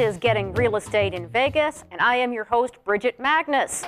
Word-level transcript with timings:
This 0.00 0.14
is 0.14 0.18
Getting 0.18 0.54
Real 0.54 0.76
Estate 0.76 1.12
in 1.12 1.28
Vegas, 1.28 1.84
and 1.90 2.00
I 2.00 2.16
am 2.16 2.32
your 2.32 2.44
host, 2.44 2.82
Bridget 2.84 3.20
Magnus. 3.20 3.84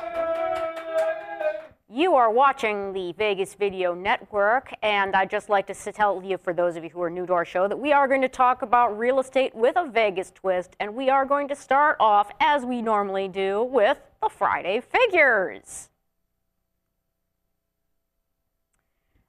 You 1.89 2.15
are 2.17 2.31
watching 2.31 2.93
the 2.93 3.13
Vegas 3.13 3.55
Video 3.55 3.95
Network, 3.95 4.75
and 4.83 5.17
I'd 5.17 5.31
just 5.31 5.49
like 5.49 5.67
to 5.69 5.75
tell 5.91 6.23
you, 6.23 6.37
for 6.37 6.53
those 6.53 6.77
of 6.77 6.85
you 6.85 6.91
who 6.91 7.01
are 7.01 7.09
new 7.09 7.25
to 7.25 7.33
our 7.33 7.47
show, 7.47 7.67
that 7.67 7.79
we 7.79 7.95
are 7.95 8.07
going 8.07 8.21
to 8.21 8.29
talk 8.29 8.61
about 8.61 8.99
real 8.99 9.21
estate 9.21 9.55
with 9.55 9.75
a 9.79 9.89
Vegas 9.89 10.31
twist, 10.33 10.77
and 10.81 10.95
we 10.95 11.09
are 11.09 11.25
going 11.25 11.49
to 11.49 11.57
start 11.57 11.97
off, 11.99 12.31
as 12.41 12.63
we 12.63 12.83
normally 12.83 13.27
do, 13.27 13.63
with 13.63 13.97
the 14.23 14.29
Friday 14.29 14.83
figures. 14.83 15.89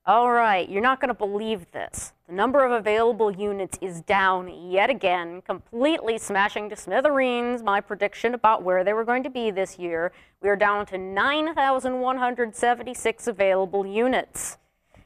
All 0.06 0.34
right, 0.34 0.68
you're 0.68 0.82
not 0.82 1.00
going 1.00 1.08
to 1.08 1.14
believe 1.14 1.72
this. 1.72 2.12
The 2.28 2.34
number 2.34 2.66
of 2.66 2.74
available 2.74 3.32
units 3.32 3.78
is 3.80 4.02
down 4.02 4.50
yet 4.70 4.90
again, 4.90 5.42
completely 5.44 6.18
smashing 6.18 6.70
to 6.72 6.76
smithereens 6.76 7.64
my 7.64 7.80
prediction 7.80 8.34
about 8.34 8.64
where 8.64 8.84
they 8.84 8.92
were 8.92 9.06
going 9.06 9.24
to 9.24 9.30
be 9.30 9.50
this 9.50 9.80
year. 9.80 10.12
We 10.42 10.50
are 10.50 10.58
down 10.58 10.86
to 10.88 10.98
9,176 10.98 13.28
available 13.28 13.86
units. 13.86 14.58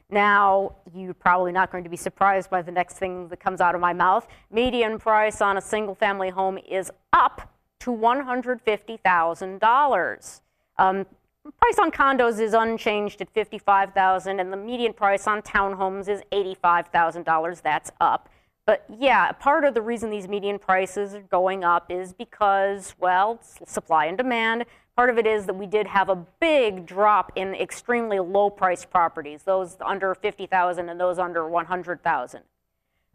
Now, 0.10 0.78
you're 0.96 1.14
probably 1.14 1.52
not 1.52 1.72
going 1.72 1.84
to 1.84 1.92
be 1.92 1.98
surprised 1.98 2.50
by 2.50 2.64
the 2.64 2.72
next 2.72 2.96
thing 2.96 3.28
that 3.28 3.40
comes 3.40 3.62
out 3.62 3.76
of 3.76 3.82
my 3.82 3.94
mouth. 3.94 4.28
Median 4.50 4.98
price 4.98 5.42
on 5.42 5.58
a 5.58 5.62
single 5.62 5.94
family 5.94 6.32
home 6.32 6.58
is 6.68 6.90
up 7.14 7.54
to 7.82 7.92
$150,000. 7.92 10.42
Um, 10.80 11.06
price 11.52 11.80
on 11.80 11.92
condos 11.92 12.40
is 12.40 12.54
unchanged 12.54 13.22
at 13.22 13.30
55,000 13.30 14.40
and 14.40 14.52
the 14.52 14.58
median 14.58 14.94
price 14.94 15.28
on 15.28 15.42
townhomes 15.42 16.08
is 16.08 16.22
$85,000. 16.32 17.62
That's 17.62 17.92
up. 18.02 18.30
But 18.66 18.86
yeah, 19.00 19.32
part 19.32 19.64
of 19.64 19.74
the 19.74 19.82
reason 19.82 20.10
these 20.10 20.28
median 20.28 20.60
prices 20.60 21.16
are 21.16 21.22
going 21.22 21.64
up 21.64 21.90
is 21.90 22.14
because, 22.14 22.96
well, 23.00 23.40
supply 23.66 24.06
and 24.08 24.18
demand. 24.18 24.66
Part 24.98 25.10
of 25.10 25.18
it 25.18 25.26
is 25.26 25.46
that 25.46 25.56
we 25.56 25.68
did 25.68 25.88
have 25.88 26.10
a 26.10 26.16
big 26.16 26.86
drop 26.86 27.32
in 27.36 27.54
extremely 27.56 28.20
low 28.20 28.50
priced 28.50 28.90
properties, 28.90 29.44
those 29.44 29.78
under 29.80 30.14
50,000 30.16 30.90
and 30.90 31.00
those 31.00 31.18
under 31.18 31.48
100,000. 31.48 32.42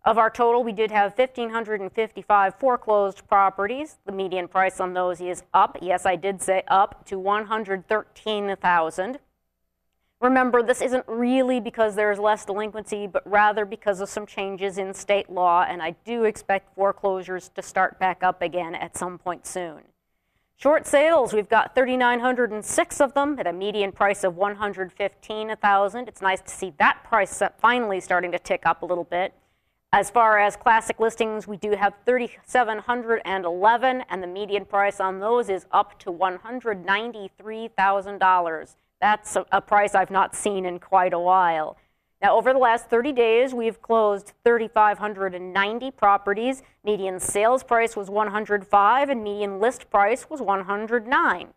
Of 0.05 0.19
our 0.19 0.31
total, 0.31 0.65
we 0.65 0.73
did 0.73 0.91
have 0.91 1.17
1,555 1.17 2.55
foreclosed 2.57 3.29
properties. 3.29 3.99
The 4.05 4.11
median 4.11 4.49
price 4.49 4.81
on 4.81 4.95
those 4.95 5.21
is 5.21 5.45
up. 5.55 5.79
Yes, 5.81 6.05
I 6.05 6.17
did 6.17 6.43
say 6.43 6.65
up 6.67 7.07
to 7.07 7.21
113,000. 7.21 9.19
Remember, 10.21 10.61
this 10.63 10.81
isn't 10.81 11.05
really 11.07 11.61
because 11.61 11.95
there's 11.95 12.19
less 12.19 12.45
delinquency, 12.45 13.07
but 13.07 13.23
rather 13.25 13.65
because 13.65 14.01
of 14.01 14.09
some 14.09 14.27
changes 14.27 14.77
in 14.77 14.93
state 14.93 15.31
law, 15.31 15.65
and 15.69 15.81
I 15.81 15.95
do 16.05 16.25
expect 16.25 16.75
foreclosures 16.75 17.49
to 17.51 17.63
start 17.63 18.01
back 18.01 18.25
up 18.25 18.43
again 18.43 18.75
at 18.75 18.97
some 18.97 19.19
point 19.19 19.47
soon. 19.47 19.83
Short 20.57 20.87
sales, 20.87 21.33
we've 21.33 21.49
got 21.49 21.77
3,906 21.77 23.01
of 23.01 23.15
them 23.15 23.37
at 23.39 23.47
a 23.49 23.53
median 23.53 23.91
price 23.93 24.23
of 24.23 24.37
115,000. 24.37 26.09
It's 26.09 26.23
nice 26.23 26.41
to 26.41 26.51
see 26.51 26.73
that 26.79 27.03
price 27.05 27.43
finally 27.59 28.01
starting 28.01 28.31
to 28.33 28.39
tick 28.39 28.63
up 28.65 28.83
a 28.83 28.87
little 28.87 29.05
bit. 29.05 29.33
As 29.95 30.09
far 30.09 30.39
as 30.39 30.57
classic 30.57 30.99
listings, 31.01 31.47
we 31.47 31.59
do 31.59 31.73
have 31.73 31.93
3,711, 32.07 34.05
and 34.09 34.23
the 34.23 34.27
median 34.27 34.65
price 34.65 35.01
on 35.01 35.21
those 35.21 35.51
is 35.51 35.67
up 35.71 35.99
to 35.99 36.11
$193,000. 36.11 38.77
That's 39.03 39.37
a, 39.37 39.45
a 39.53 39.61
price 39.61 39.95
I've 39.95 40.11
not 40.11 40.35
seen 40.35 40.65
in 40.65 40.79
quite 40.79 41.13
a 41.13 41.19
while. 41.19 41.77
Now, 42.23 42.39
over 42.39 42.55
the 42.55 42.59
last 42.59 42.87
30 42.87 43.13
days, 43.13 43.53
we've 43.53 43.83
closed 43.83 44.33
3,590 44.45 45.91
properties. 45.91 46.63
Median 46.83 47.21
sales 47.21 47.63
price 47.63 47.95
was 47.95 48.09
105, 48.09 49.11
and 49.11 49.23
median 49.23 49.61
list 49.61 49.91
price 49.91 50.31
was 50.31 50.41
109. 50.41 51.49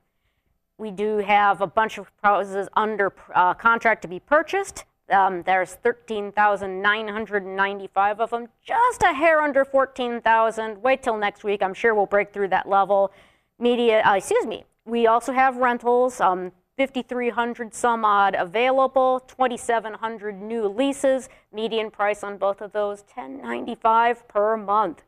We 0.78 0.92
do 0.92 1.20
have 1.20 1.62
a 1.62 1.68
bunch 1.68 1.98
of 1.98 2.12
houses 2.22 2.68
under 2.76 3.14
uh, 3.34 3.54
contract 3.54 4.02
to 4.02 4.10
be 4.10 4.20
purchased. 4.20 4.84
Um, 5.10 5.42
there's 5.44 5.74
13,995 5.76 8.20
of 8.20 8.32
them, 8.32 8.48
just 8.64 9.04
a 9.04 9.14
hair 9.14 9.40
under 9.42 9.64
14,000. 9.64 10.82
Wait 10.82 11.04
till 11.04 11.18
next 11.18 11.44
week. 11.44 11.62
I'm 11.62 11.76
sure 11.76 11.94
we'll 11.94 12.08
break 12.08 12.34
through 12.34 12.48
that 12.50 12.68
level. 12.68 13.12
Media, 13.60 14.02
uh, 14.02 14.16
excuse 14.16 14.48
me. 14.48 14.66
We 14.86 15.08
also 15.08 15.32
have 15.32 15.56
rentals, 15.58 16.20
um, 16.20 16.52
5,300 16.78 17.74
some 17.74 18.04
odd 18.04 18.36
available, 18.36 19.22
2,700 19.22 20.42
new 20.42 20.68
leases. 20.68 21.30
Median 21.54 21.90
price 21.92 22.24
on 22.24 22.38
both 22.38 22.62
of 22.62 22.72
those, 22.72 23.04
10.95 23.04 24.28
per 24.28 24.58
month. 24.58 25.04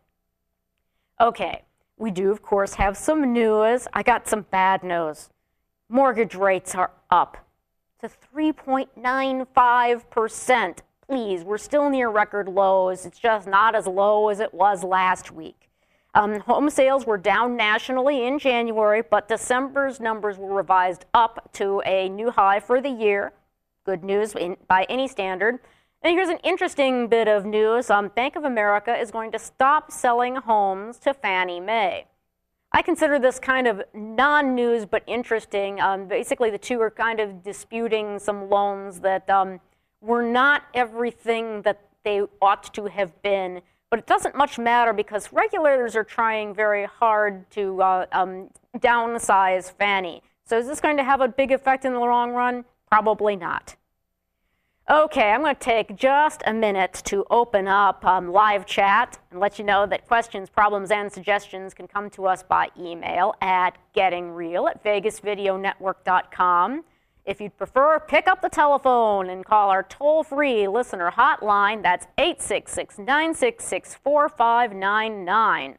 Okay, 1.20 1.64
we 1.98 2.12
do 2.12 2.30
of 2.32 2.44
course 2.44 2.76
have 2.76 2.96
some 2.96 3.34
news. 3.34 3.88
I 3.94 4.04
got 4.04 4.28
some 4.28 4.44
bad 4.44 4.84
news. 4.84 5.30
Mortgage 5.90 6.36
rates 6.36 6.76
are 6.76 6.92
up 7.10 7.47
to 8.02 8.10
3.95%. 8.36 10.78
Please, 11.08 11.44
we're 11.44 11.58
still 11.58 11.90
near 11.90 12.10
record 12.10 12.50
lows. 12.50 13.06
It's 13.06 13.20
just 13.20 13.48
not 13.48 13.76
as 13.76 13.88
low 13.88 14.30
as 14.30 14.40
it 14.40 14.54
was 14.54 14.84
last 14.84 15.32
week. 15.32 15.70
Um, 16.14 16.40
home 16.42 16.70
sales 16.70 17.06
were 17.06 17.18
down 17.18 17.56
nationally 17.56 18.26
in 18.26 18.40
January, 18.40 19.04
but 19.08 19.28
December's 19.28 20.00
numbers 20.00 20.38
were 20.38 20.54
revised 20.54 21.06
up 21.14 21.50
to 21.54 21.82
a 21.86 22.10
new 22.10 22.32
high 22.32 22.60
for 22.60 22.82
the 22.82 22.90
year. 22.90 23.34
Good 23.86 24.04
news 24.04 24.36
in, 24.36 24.58
by 24.68 24.86
any 24.90 25.08
standard. 25.08 25.60
And 26.02 26.16
here's 26.16 26.30
an 26.30 26.40
interesting 26.44 27.08
bit 27.08 27.28
of 27.28 27.46
news. 27.46 27.90
Um, 27.90 28.10
Bank 28.10 28.36
of 28.36 28.44
America 28.44 28.96
is 28.96 29.12
going 29.12 29.32
to 29.32 29.40
stop 29.40 29.92
selling 29.92 30.36
homes 30.36 30.98
to 31.00 31.14
Fannie 31.14 31.60
Mae. 31.60 32.08
I 32.78 32.84
consider 32.84 33.18
this 33.18 33.40
kind 33.40 33.66
of 33.66 33.82
non 33.96 34.54
news 34.54 34.86
but 34.86 35.02
interesting. 35.08 35.82
Um, 35.82 36.08
basically, 36.08 36.52
the 36.52 36.60
two 36.60 36.80
are 36.80 36.92
kind 36.92 37.20
of 37.20 37.42
disputing 37.42 38.20
some 38.20 38.52
loans 38.52 39.00
that 39.00 39.28
um, 39.32 39.60
were 40.00 40.22
not 40.22 40.62
everything 40.76 41.64
that 41.64 41.82
they 42.04 42.22
ought 42.40 42.72
to 42.76 42.86
have 42.86 43.20
been. 43.24 43.62
But 43.90 43.98
it 43.98 44.06
doesn't 44.06 44.36
much 44.36 44.60
matter 44.60 44.94
because 44.94 45.34
regulators 45.34 45.96
are 45.96 46.04
trying 46.04 46.54
very 46.54 46.86
hard 46.86 47.50
to 47.50 47.82
uh, 47.82 48.06
um, 48.12 48.52
downsize 48.78 49.72
Fannie. 49.72 50.22
So, 50.46 50.60
is 50.60 50.68
this 50.68 50.80
going 50.80 50.98
to 50.98 51.04
have 51.04 51.20
a 51.20 51.28
big 51.28 51.52
effect 51.52 51.84
in 51.84 51.94
the 51.94 52.00
long 52.00 52.34
run? 52.34 52.64
Probably 52.92 53.36
not. 53.36 53.76
Okay, 54.90 55.32
I'm 55.32 55.42
going 55.42 55.54
to 55.54 55.62
take 55.62 55.98
just 55.98 56.42
a 56.46 56.54
minute 56.54 57.02
to 57.08 57.26
open 57.30 57.68
up 57.68 58.06
um, 58.06 58.32
live 58.32 58.66
chat 58.66 59.20
and 59.32 59.40
let 59.42 59.60
you 59.60 59.66
know 59.66 59.86
that 59.86 60.08
questions, 60.08 60.50
problems, 60.50 60.92
and 60.92 61.12
suggestions 61.12 61.74
can 61.74 61.90
come 61.90 62.10
to 62.12 62.26
us 62.26 62.42
by 62.42 62.70
email 62.80 63.36
at 63.42 63.72
gettingreal 63.94 64.70
at 64.70 64.82
vegasvideonetwork.com. 64.86 66.86
If 67.26 67.42
you'd 67.42 67.58
prefer, 67.58 68.00
pick 68.00 68.30
up 68.30 68.42
the 68.42 68.48
telephone 68.48 69.30
and 69.30 69.44
call 69.44 69.70
our 69.70 69.84
toll 69.84 70.24
free 70.24 70.70
listener 70.70 71.12
hotline. 71.12 71.84
That's 71.84 72.08
866 72.18 73.00
966 73.00 73.96
4599. 73.96 75.78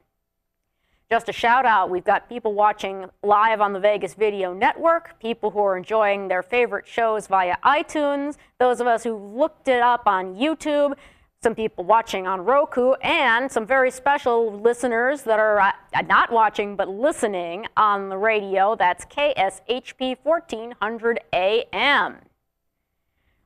Just 1.11 1.31
a 1.31 1.33
shout 1.33 1.65
out, 1.65 1.89
we've 1.89 2.05
got 2.05 2.29
people 2.29 2.53
watching 2.53 3.07
live 3.23 3.63
on 3.63 3.73
the 3.73 3.81
Vegas 3.81 4.13
Video 4.13 4.53
Network, 4.53 5.19
people 5.19 5.51
who 5.51 5.61
are 5.61 5.75
enjoying 5.75 6.29
their 6.29 6.43
favorite 6.43 6.87
shows 6.87 7.27
via 7.27 7.57
iTunes, 7.65 8.37
those 8.59 8.79
of 8.79 8.87
us 8.87 9.05
who 9.05 9.17
looked 9.17 9.69
it 9.69 9.81
up 9.81 10.03
on 10.07 10.35
YouTube, 10.35 10.95
some 11.43 11.55
people 11.55 11.85
watching 11.85 12.27
on 12.27 12.45
Roku, 12.45 12.93
and 13.01 13.51
some 13.51 13.65
very 13.65 13.91
special 13.91 14.61
listeners 14.61 15.23
that 15.23 15.39
are 15.39 15.59
uh, 15.61 15.73
not 16.07 16.31
watching 16.31 16.77
but 16.77 16.91
listening 16.91 17.65
on 17.75 18.11
the 18.11 18.19
radio. 18.19 18.77
That's 18.77 19.07
KSHP 19.07 20.19
1400 20.23 21.21
AM. 21.33 22.17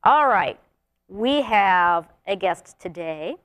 All 0.03 0.27
right, 0.27 0.59
we 1.07 1.43
have 1.43 2.09
a 2.27 2.35
guest 2.35 2.81
today. 2.81 3.37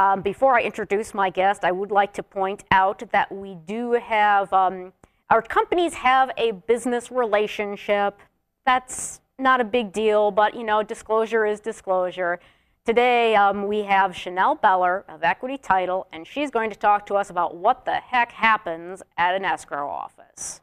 Um, 0.00 0.22
before 0.22 0.58
I 0.58 0.62
introduce 0.62 1.12
my 1.12 1.28
guest, 1.28 1.62
I 1.62 1.72
would 1.72 1.90
like 1.90 2.14
to 2.14 2.22
point 2.22 2.64
out 2.70 3.02
that 3.12 3.30
we 3.30 3.56
do 3.66 3.92
have, 3.92 4.50
um, 4.50 4.94
our 5.28 5.42
companies 5.42 5.92
have 5.92 6.30
a 6.38 6.52
business 6.52 7.10
relationship. 7.10 8.18
That's 8.64 9.20
not 9.38 9.60
a 9.60 9.64
big 9.64 9.92
deal, 9.92 10.30
but 10.30 10.54
you 10.54 10.64
know, 10.64 10.82
disclosure 10.82 11.44
is 11.44 11.60
disclosure. 11.60 12.40
Today, 12.86 13.36
um, 13.36 13.66
we 13.66 13.82
have 13.82 14.16
Chanel 14.16 14.54
Beller 14.54 15.04
of 15.06 15.22
Equity 15.22 15.58
Title, 15.58 16.06
and 16.14 16.26
she's 16.26 16.50
going 16.50 16.70
to 16.70 16.76
talk 16.76 17.04
to 17.04 17.14
us 17.16 17.28
about 17.28 17.56
what 17.56 17.84
the 17.84 17.96
heck 17.96 18.32
happens 18.32 19.02
at 19.18 19.34
an 19.34 19.44
escrow 19.44 19.86
office. 19.86 20.62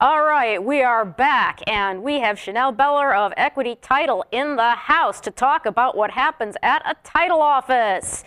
All 0.00 0.22
right, 0.22 0.62
we 0.62 0.80
are 0.84 1.04
back, 1.04 1.58
and 1.66 2.04
we 2.04 2.20
have 2.20 2.38
Chanel 2.38 2.70
Beller 2.70 3.12
of 3.12 3.32
Equity 3.36 3.74
Title 3.82 4.24
in 4.30 4.54
the 4.54 4.70
house 4.70 5.20
to 5.22 5.32
talk 5.32 5.66
about 5.66 5.96
what 5.96 6.12
happens 6.12 6.54
at 6.62 6.82
a 6.88 6.94
title 7.02 7.42
office. 7.42 8.22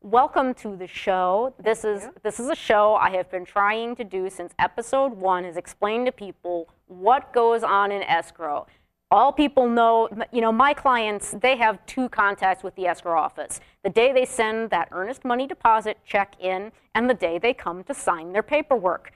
Welcome 0.00 0.54
to 0.54 0.76
the 0.76 0.86
show. 0.86 1.54
This 1.58 1.84
is 1.84 2.08
this 2.22 2.38
is 2.38 2.50
a 2.50 2.54
show 2.54 2.94
I 2.94 3.10
have 3.16 3.28
been 3.32 3.44
trying 3.44 3.96
to 3.96 4.04
do 4.04 4.30
since 4.30 4.54
episode 4.60 5.14
one 5.14 5.44
is 5.44 5.56
explain 5.56 6.04
to 6.04 6.12
people 6.12 6.68
what 6.86 7.32
goes 7.32 7.64
on 7.64 7.90
in 7.90 8.04
escrow. 8.04 8.68
All 9.12 9.32
people 9.32 9.68
know, 9.68 10.08
you 10.32 10.40
know, 10.40 10.52
my 10.52 10.72
clients, 10.72 11.34
they 11.40 11.56
have 11.56 11.84
two 11.86 12.08
contacts 12.08 12.62
with 12.62 12.76
the 12.76 12.86
escrow 12.86 13.20
office. 13.20 13.60
The 13.82 13.90
day 13.90 14.12
they 14.12 14.24
send 14.24 14.70
that 14.70 14.88
earnest 14.92 15.24
money 15.24 15.48
deposit 15.48 15.98
check 16.04 16.36
in 16.38 16.70
and 16.94 17.10
the 17.10 17.14
day 17.14 17.38
they 17.38 17.52
come 17.52 17.82
to 17.84 17.94
sign 17.94 18.32
their 18.32 18.44
paperwork. 18.44 19.12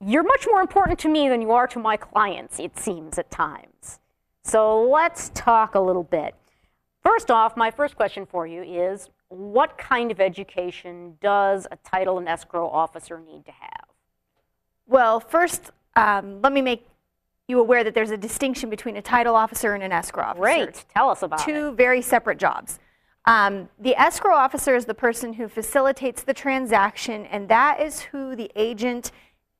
You're 0.00 0.22
much 0.22 0.46
more 0.50 0.62
important 0.62 0.98
to 1.00 1.08
me 1.08 1.28
than 1.28 1.42
you 1.42 1.50
are 1.50 1.66
to 1.66 1.78
my 1.78 1.96
clients, 1.96 2.58
it 2.58 2.78
seems 2.78 3.18
at 3.18 3.30
times. 3.30 3.98
So 4.44 4.88
let's 4.88 5.30
talk 5.34 5.74
a 5.74 5.80
little 5.80 6.04
bit. 6.04 6.34
First 7.02 7.30
off, 7.30 7.54
my 7.54 7.70
first 7.70 7.96
question 7.96 8.24
for 8.24 8.46
you 8.46 8.62
is 8.62 9.10
what 9.28 9.76
kind 9.76 10.10
of 10.10 10.20
education 10.20 11.18
does 11.20 11.66
a 11.70 11.76
title 11.76 12.16
and 12.18 12.26
escrow 12.28 12.68
officer 12.68 13.20
need 13.20 13.44
to 13.44 13.52
have? 13.52 13.84
Well, 14.86 15.20
first, 15.20 15.70
um, 15.96 16.40
let 16.40 16.52
me 16.52 16.62
make 16.62 16.87
you 17.48 17.58
aware 17.58 17.82
that 17.82 17.94
there's 17.94 18.10
a 18.10 18.16
distinction 18.16 18.68
between 18.68 18.96
a 18.96 19.02
title 19.02 19.34
officer 19.34 19.74
and 19.74 19.82
an 19.82 19.90
escrow 19.90 20.22
officer. 20.24 20.40
Great. 20.42 20.84
Tell 20.94 21.08
us 21.08 21.22
about 21.22 21.40
Two 21.40 21.68
it. 21.68 21.76
very 21.76 22.02
separate 22.02 22.38
jobs. 22.38 22.78
Um, 23.24 23.68
the 23.80 23.96
escrow 23.96 24.34
officer 24.34 24.76
is 24.76 24.84
the 24.84 24.94
person 24.94 25.32
who 25.32 25.48
facilitates 25.48 26.22
the 26.22 26.34
transaction, 26.34 27.24
and 27.26 27.48
that 27.48 27.80
is 27.80 28.00
who 28.00 28.36
the 28.36 28.50
agent, 28.54 29.10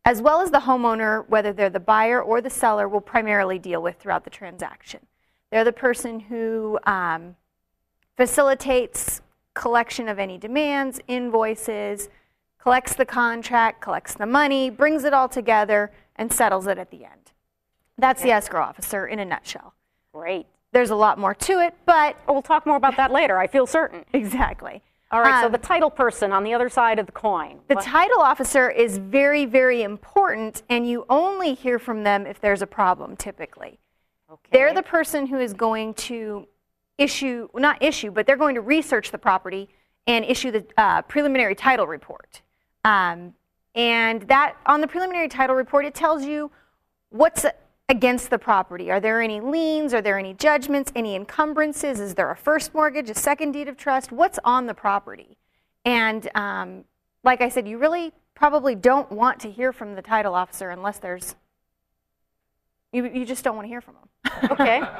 as 0.04 0.20
well 0.20 0.40
as 0.42 0.50
the 0.50 0.60
homeowner, 0.60 1.26
whether 1.28 1.52
they're 1.52 1.70
the 1.70 1.80
buyer 1.80 2.22
or 2.22 2.40
the 2.42 2.50
seller, 2.50 2.88
will 2.88 3.00
primarily 3.00 3.58
deal 3.58 3.82
with 3.82 3.96
throughout 3.96 4.24
the 4.24 4.30
transaction. 4.30 5.00
They're 5.50 5.64
the 5.64 5.72
person 5.72 6.20
who 6.20 6.78
um, 6.84 7.36
facilitates 8.16 9.22
collection 9.54 10.08
of 10.08 10.18
any 10.18 10.36
demands, 10.36 11.00
invoices, 11.08 12.10
collects 12.58 12.94
the 12.94 13.06
contract, 13.06 13.80
collects 13.80 14.14
the 14.14 14.26
money, 14.26 14.68
brings 14.68 15.04
it 15.04 15.14
all 15.14 15.28
together, 15.28 15.90
and 16.16 16.30
settles 16.32 16.66
it 16.66 16.78
at 16.78 16.90
the 16.90 17.04
end. 17.04 17.27
That's 17.98 18.22
the 18.22 18.30
escrow 18.30 18.62
officer 18.62 19.06
in 19.06 19.18
a 19.18 19.24
nutshell. 19.24 19.74
Great. 20.14 20.46
There's 20.72 20.90
a 20.90 20.94
lot 20.96 21.18
more 21.18 21.34
to 21.34 21.60
it, 21.60 21.74
but 21.86 22.16
we'll 22.28 22.42
talk 22.42 22.66
more 22.66 22.76
about 22.76 22.96
that 22.96 23.10
later, 23.10 23.38
I 23.38 23.46
feel 23.46 23.66
certain. 23.66 24.04
exactly. 24.12 24.82
All 25.10 25.20
right, 25.20 25.40
so 25.40 25.46
Um, 25.46 25.52
the 25.52 25.58
title 25.58 25.90
person 25.90 26.32
on 26.32 26.44
the 26.44 26.52
other 26.52 26.68
side 26.68 26.98
of 26.98 27.06
the 27.06 27.12
coin. 27.12 27.60
The 27.68 27.76
What- 27.76 27.84
title 27.84 28.20
officer 28.20 28.68
is 28.70 28.98
very, 28.98 29.46
very 29.46 29.82
important, 29.82 30.62
and 30.68 30.86
you 30.88 31.06
only 31.08 31.54
hear 31.54 31.78
from 31.78 32.02
them 32.04 32.26
if 32.26 32.40
there's 32.40 32.60
a 32.62 32.66
problem, 32.66 33.16
typically. 33.16 33.78
okay. 34.30 34.48
They're 34.52 34.74
the 34.74 34.82
person 34.82 35.26
who 35.26 35.38
is 35.38 35.54
going 35.54 35.94
to 35.94 36.46
issue, 36.98 37.48
well, 37.54 37.62
not 37.62 37.82
issue, 37.82 38.10
but 38.10 38.26
they're 38.26 38.36
going 38.36 38.54
to 38.56 38.60
research 38.60 39.10
the 39.10 39.16
property 39.18 39.70
and 40.06 40.22
issue 40.24 40.50
the 40.50 40.66
uh, 40.76 41.00
preliminary 41.02 41.54
title 41.54 41.86
report. 41.86 42.42
Um, 42.84 43.34
and 43.74 44.22
that, 44.22 44.56
on 44.66 44.82
the 44.82 44.86
preliminary 44.88 45.28
title 45.28 45.56
report, 45.56 45.86
it 45.86 45.94
tells 45.94 46.24
you 46.24 46.50
what's 47.10 47.46
against 47.88 48.30
the 48.30 48.38
property. 48.38 48.90
Are 48.90 49.00
there 49.00 49.20
any 49.20 49.40
liens? 49.40 49.94
Are 49.94 50.02
there 50.02 50.18
any 50.18 50.34
judgments? 50.34 50.92
Any 50.94 51.14
encumbrances? 51.14 52.00
Is 52.00 52.14
there 52.14 52.30
a 52.30 52.36
first 52.36 52.74
mortgage, 52.74 53.08
a 53.08 53.14
second 53.14 53.52
deed 53.52 53.68
of 53.68 53.76
trust? 53.76 54.12
What's 54.12 54.38
on 54.44 54.66
the 54.66 54.74
property? 54.74 55.38
And 55.84 56.28
um, 56.34 56.84
like 57.24 57.40
I 57.40 57.48
said, 57.48 57.66
you 57.66 57.78
really 57.78 58.12
probably 58.34 58.74
don't 58.74 59.10
want 59.10 59.40
to 59.40 59.50
hear 59.50 59.72
from 59.72 59.94
the 59.94 60.02
title 60.02 60.34
officer 60.34 60.70
unless 60.70 60.98
there's, 60.98 61.34
you, 62.92 63.06
you 63.06 63.24
just 63.24 63.42
don't 63.42 63.56
want 63.56 63.64
to 63.64 63.70
hear 63.70 63.80
from 63.80 63.94
them. 63.94 64.50
okay. 64.52 64.82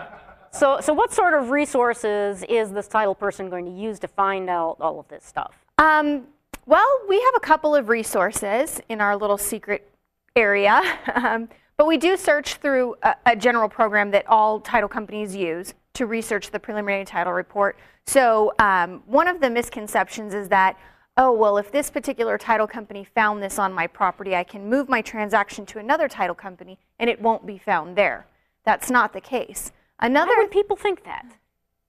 So, 0.51 0.81
so 0.81 0.95
what 0.95 1.13
sort 1.13 1.35
of 1.35 1.51
resources 1.51 2.43
is 2.49 2.73
this 2.73 2.89
title 2.89 3.15
person 3.15 3.51
going 3.51 3.67
to 3.67 3.71
use 3.71 3.99
to 3.99 4.09
find 4.09 4.49
out 4.49 4.79
all 4.81 4.99
of 4.99 5.07
this 5.09 5.25
stuff? 5.25 5.55
Um, 5.77 6.27
well, 6.65 6.87
we 7.09 7.21
have 7.21 7.35
a 7.37 7.41
couple 7.41 7.75
of 7.75 7.89
resources 7.89 8.81
in 8.89 9.01
our 9.01 9.17
little 9.17 9.39
secret 9.39 9.91
area, 10.35 10.81
um, 11.15 11.49
but 11.79 11.87
we 11.87 11.97
do 11.97 12.17
search 12.17 12.57
through 12.57 12.97
a, 13.03 13.15
a 13.25 13.37
general 13.37 13.69
program 13.69 14.11
that 14.11 14.27
all 14.27 14.61
title 14.61 14.89
companies 14.89 15.35
use 15.35 15.73
to 15.95 16.05
research 16.07 16.51
the 16.51 16.61
preliminary 16.61 17.05
title 17.05 17.33
report. 17.33 17.79
So, 18.07 18.53
um, 18.59 19.03
one 19.07 19.27
of 19.27 19.41
the 19.41 19.49
misconceptions 19.49 20.35
is 20.35 20.49
that, 20.49 20.79
oh, 21.17 21.33
well, 21.33 21.57
if 21.57 21.73
this 21.73 21.91
particular 21.91 22.37
title 22.37 22.67
company 22.67 23.05
found 23.05 23.43
this 23.43 23.59
on 23.59 23.73
my 23.73 23.87
property, 23.87 24.37
I 24.37 24.45
can 24.45 24.69
move 24.69 24.89
my 24.89 25.01
transaction 25.01 25.65
to 25.67 25.79
another 25.79 26.09
title 26.09 26.35
company 26.35 26.79
and 26.99 27.09
it 27.09 27.21
won't 27.21 27.47
be 27.47 27.57
found 27.57 27.97
there. 27.97 28.27
That's 28.65 28.91
not 28.91 29.15
the 29.15 29.21
case. 29.21 29.73
Another, 29.99 30.33
Why 30.33 30.43
would 30.43 30.51
people 30.51 30.77
think 30.77 31.05
that? 31.05 31.25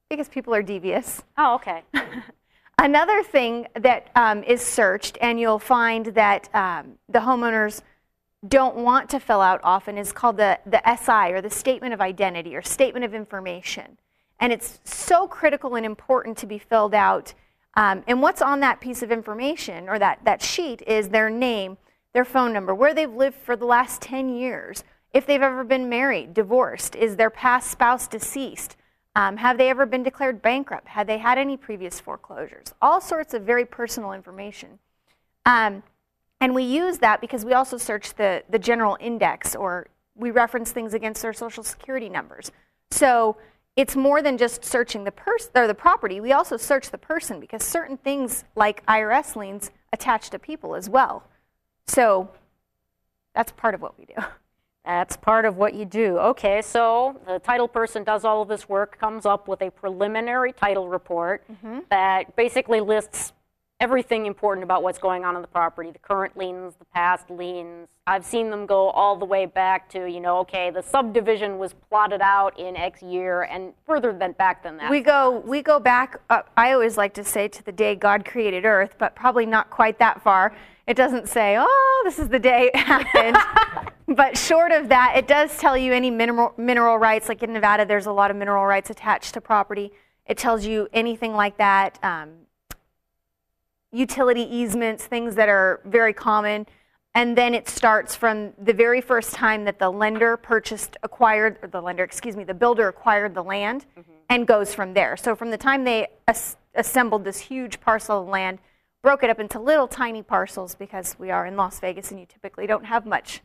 because 0.10 0.28
people 0.28 0.54
are 0.56 0.64
devious. 0.64 1.22
Oh, 1.38 1.56
okay. 1.56 1.84
Another 2.80 3.24
thing 3.24 3.68
that 3.80 4.10
um, 4.16 4.44
is 4.44 4.62
searched, 4.62 5.18
and 5.22 5.40
you'll 5.40 5.60
find 5.60 6.08
that 6.08 6.54
um, 6.56 6.94
the 7.10 7.20
homeowners 7.20 7.82
don't 8.48 8.78
want 8.78 9.10
to 9.10 9.20
fill 9.20 9.42
out 9.42 9.60
often, 9.64 9.98
is 9.98 10.12
called 10.12 10.38
the, 10.38 10.60
the 10.66 10.82
SI 10.96 11.34
or 11.34 11.42
the 11.42 11.50
Statement 11.50 11.94
of 11.94 12.02
Identity 12.02 12.56
or 12.56 12.62
Statement 12.62 13.04
of 13.04 13.14
Information. 13.14 13.98
And 14.40 14.54
it's 14.54 14.80
so 14.84 15.28
critical 15.28 15.76
and 15.76 15.86
important 15.86 16.38
to 16.38 16.46
be 16.46 16.58
filled 16.58 16.94
out. 16.94 17.34
Um, 17.76 18.04
and 18.08 18.22
what's 18.22 18.42
on 18.42 18.62
that 18.62 18.80
piece 18.80 19.04
of 19.04 19.12
information 19.12 19.90
or 19.90 20.00
that, 20.00 20.20
that 20.24 20.42
sheet 20.42 20.82
is 20.88 21.10
their 21.10 21.30
name, 21.30 21.78
their 22.14 22.26
phone 22.26 22.54
number, 22.54 22.74
where 22.74 22.94
they've 22.94 23.14
lived 23.14 23.36
for 23.36 23.56
the 23.56 23.66
last 23.66 24.02
10 24.02 24.30
years, 24.30 24.84
if 25.14 25.26
they've 25.26 25.42
ever 25.42 25.64
been 25.64 25.90
married, 25.90 26.34
divorced, 26.34 26.96
is 26.96 27.16
their 27.16 27.30
past 27.30 27.70
spouse 27.70 28.08
deceased, 28.08 28.78
um, 29.16 29.38
have 29.38 29.58
they 29.58 29.70
ever 29.70 29.86
been 29.86 30.04
declared 30.04 30.42
bankrupt? 30.42 30.88
Had 30.88 31.08
they 31.08 31.18
had 31.18 31.38
any 31.38 31.58
previous 31.58 32.00
foreclosures? 32.00 32.74
All 32.82 33.02
sorts 33.02 33.34
of 33.34 33.42
very 33.42 33.66
personal 33.66 34.14
information. 34.14 34.80
Um, 35.46 35.84
and 36.42 36.56
we 36.56 36.64
use 36.64 37.00
that 37.00 37.22
because 37.22 37.44
we 37.44 37.54
also 37.54 37.78
search 37.78 38.14
the, 38.16 38.44
the 38.50 38.60
general 38.60 38.98
index 39.00 39.56
or 39.56 39.88
we 40.16 40.32
reference 40.32 40.72
things 40.72 40.94
against 40.94 41.22
their 41.22 41.34
social 41.34 41.64
security 41.64 42.10
numbers. 42.10 42.52
So 42.92 43.38
it's 43.76 43.96
more 43.96 44.22
than 44.22 44.38
just 44.38 44.66
searching 44.66 45.04
the 45.04 45.12
person 45.12 45.52
or 45.56 45.68
the 45.68 45.74
property. 45.74 46.20
We 46.20 46.34
also 46.34 46.58
search 46.58 46.92
the 46.92 46.98
person 46.98 47.40
because 47.40 47.64
certain 47.64 47.98
things 47.98 48.44
like 48.56 48.86
IRS 48.86 49.36
liens 49.36 49.72
attach 49.94 50.30
to 50.32 50.40
people 50.40 50.76
as 50.76 50.90
well. 50.90 51.24
So 51.88 52.30
that's 53.34 53.52
part 53.52 53.74
of 53.74 53.82
what 53.82 53.98
we 53.98 54.06
do. 54.06 54.16
That's 54.86 55.18
part 55.18 55.46
of 55.46 55.56
what 55.58 55.76
you 55.76 55.86
do. 55.86 56.18
Okay, 56.18 56.64
so 56.64 57.20
the 57.28 57.38
title 57.38 57.68
person 57.68 58.04
does 58.04 58.26
all 58.26 58.42
of 58.42 58.48
this 58.48 58.68
work, 58.68 58.98
comes 58.98 59.26
up 59.26 59.48
with 59.48 59.62
a 59.62 59.70
preliminary 59.70 60.52
title 60.52 60.88
report 60.88 61.44
mm-hmm. 61.52 61.80
that 61.90 62.36
basically 62.36 62.80
lists 62.80 63.34
everything 63.80 64.26
important 64.26 64.64
about 64.64 64.84
what's 64.84 65.00
going 65.00 65.24
on 65.24 65.36
in 65.36 65.42
the 65.42 65.48
property 65.48 65.90
the 65.92 66.00
current 66.00 66.36
liens, 66.38 66.76
the 66.78 66.86
past 66.86 67.30
liens. 67.30 67.88
I've 68.06 68.26
seen 68.26 68.50
them 68.50 68.66
go 68.66 68.90
all 68.90 69.16
the 69.16 69.26
way 69.26 69.46
back 69.46 69.88
to, 69.92 70.10
you 70.10 70.20
know, 70.20 70.40
okay, 70.40 70.70
the 70.70 70.82
subdivision 70.82 71.58
was 71.58 71.74
plotted 71.74 72.22
out 72.22 72.60
in 72.60 72.76
X 72.76 73.02
year 73.02 73.44
and 73.44 73.74
further 73.86 74.12
than 74.12 74.34
back 74.34 74.64
than 74.64 74.78
that. 74.78 74.92
We 74.92 75.02
go 75.02 75.44
we 75.46 75.62
go 75.62 75.80
back. 75.80 76.20
Uh, 76.30 76.42
I 76.58 76.74
always 76.74 76.98
like 76.98 77.14
to 77.14 77.24
say 77.24 77.48
to 77.48 77.64
the 77.64 77.72
day 77.72 77.96
God 77.96 78.26
created 78.26 78.66
Earth, 78.66 78.96
but 78.98 79.16
probably 79.16 79.46
not 79.46 79.70
quite 79.70 80.00
that 80.00 80.22
far. 80.22 80.54
It 80.88 80.98
doesn't 80.98 81.30
say, 81.30 81.56
"Oh, 81.60 82.02
this 82.04 82.18
is 82.18 82.30
the 82.30 82.40
day 82.40 82.72
it 82.74 82.76
happened." 82.76 83.38
but 84.18 84.36
short 84.36 84.72
of 84.72 84.90
that, 84.90 85.14
it 85.16 85.28
does 85.28 85.56
tell 85.58 85.78
you 85.78 85.94
any 85.94 86.10
mineral 86.10 86.54
mineral 86.58 86.98
rights. 86.98 87.30
Like 87.30 87.44
in 87.44 87.54
Nevada, 87.54 87.86
there's 87.86 88.08
a 88.08 88.12
lot 88.12 88.32
of 88.32 88.38
mineral 88.38 88.66
rights 88.66 88.90
attached 88.90 89.36
to 89.36 89.42
property. 89.42 89.92
It 90.26 90.38
tells 90.38 90.66
you 90.66 90.88
anything 90.94 91.34
like 91.34 91.58
that. 91.58 92.00
Um, 92.04 92.32
utility 93.92 94.44
easements, 94.44 95.06
things 95.06 95.36
that 95.36 95.50
are 95.50 95.82
very 95.86 96.14
common. 96.14 96.68
And 97.16 97.38
then 97.38 97.54
it 97.54 97.68
starts 97.68 98.16
from 98.16 98.54
the 98.62 98.74
very 98.74 99.02
first 99.02 99.34
time 99.34 99.66
that 99.66 99.80
the 99.80 99.90
lender 99.90 100.38
purchased, 100.38 100.96
acquired, 101.02 101.58
or 101.62 101.68
the 101.68 101.82
lender, 101.82 102.04
excuse 102.04 102.36
me, 102.36 102.44
the 102.44 102.54
builder 102.54 102.88
acquired 102.88 103.34
the 103.34 103.44
land 103.44 103.86
mm-hmm. 103.98 104.12
and 104.30 104.46
goes 104.46 104.74
from 104.74 104.94
there. 104.94 105.18
So 105.18 105.36
from 105.36 105.50
the 105.50 105.58
time 105.58 105.84
they 105.84 106.08
as- 106.28 106.58
assembled 106.76 107.24
this 107.24 107.40
huge 107.40 107.82
parcel 107.82 108.22
of 108.22 108.28
land, 108.28 108.60
broke 109.02 109.24
it 109.24 109.30
up 109.30 109.40
into 109.40 109.60
little 109.60 109.88
tiny 109.88 110.22
parcels 110.22 110.76
because 110.76 111.18
we 111.18 111.32
are 111.32 111.46
in 111.46 111.58
Las 111.58 111.80
Vegas 111.80 112.12
and 112.12 112.20
you 112.20 112.26
typically 112.26 112.68
don't 112.68 112.86
have 112.86 113.06
much 113.06 113.42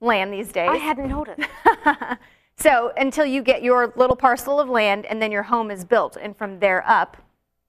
land 0.00 0.32
these 0.32 0.52
days 0.52 0.68
I 0.68 0.76
hadn't 0.76 1.08
noticed. 1.08 1.48
So 2.56 2.92
until 2.96 3.26
you 3.26 3.42
get 3.42 3.62
your 3.62 3.92
little 3.96 4.16
parcel 4.16 4.58
of 4.58 4.68
land 4.68 5.04
and 5.06 5.20
then 5.20 5.30
your 5.30 5.42
home 5.42 5.70
is 5.70 5.84
built, 5.84 6.16
and 6.20 6.36
from 6.36 6.58
there 6.58 6.82
up. 6.88 7.16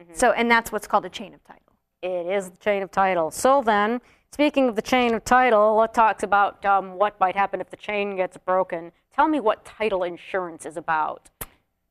Mm-hmm. 0.02 0.14
So, 0.14 0.32
and 0.32 0.50
that's 0.50 0.72
what's 0.72 0.88
called 0.88 1.06
a 1.06 1.10
chain 1.10 1.34
of 1.34 1.44
title. 1.44 1.67
It 2.02 2.28
is 2.28 2.50
the 2.50 2.58
chain 2.58 2.84
of 2.84 2.92
title. 2.92 3.32
So 3.32 3.62
then, 3.62 4.02
speaking 4.32 4.70
of 4.70 4.76
the 4.76 4.82
chain 4.82 5.14
of 5.14 5.26
title, 5.26 5.82
it 5.84 5.94
talks 5.94 6.24
about 6.24 6.64
um, 6.66 6.98
what 6.98 7.20
might 7.20 7.36
happen 7.36 7.60
if 7.60 7.70
the 7.70 7.78
chain 7.78 8.16
gets 8.16 8.38
broken. 8.38 8.92
Tell 9.14 9.28
me 9.28 9.40
what 9.40 9.66
title 9.66 10.04
insurance 10.04 10.66
is 10.66 10.78
about. 10.78 11.30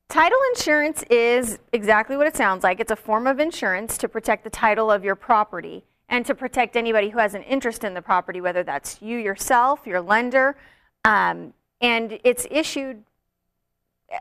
Title 0.09 0.39
insurance 0.55 1.03
is 1.11 1.59
exactly 1.73 2.17
what 2.17 2.29
it 2.29 2.37
sounds 2.37 2.63
like. 2.63 2.79
It's 2.79 2.93
a 2.93 2.97
form 2.97 3.27
of 3.27 3.41
insurance 3.41 3.99
to 3.99 4.09
protect 4.09 4.45
the 4.45 4.51
title 4.51 4.91
of 4.91 5.05
your 5.05 5.17
property 5.17 5.85
and 6.09 6.25
to 6.27 6.35
protect 6.35 6.77
anybody 6.77 7.11
who 7.11 7.19
has 7.19 7.35
an 7.35 7.43
interest 7.43 7.83
in 7.83 7.95
the 7.95 8.03
property, 8.03 8.41
whether 8.41 8.63
that's 8.63 9.03
you 9.03 9.19
yourself, 9.19 9.85
your 9.85 10.01
lender. 10.01 10.57
Um, 11.05 11.53
and 11.81 12.21
it's 12.23 12.47
issued 12.49 13.03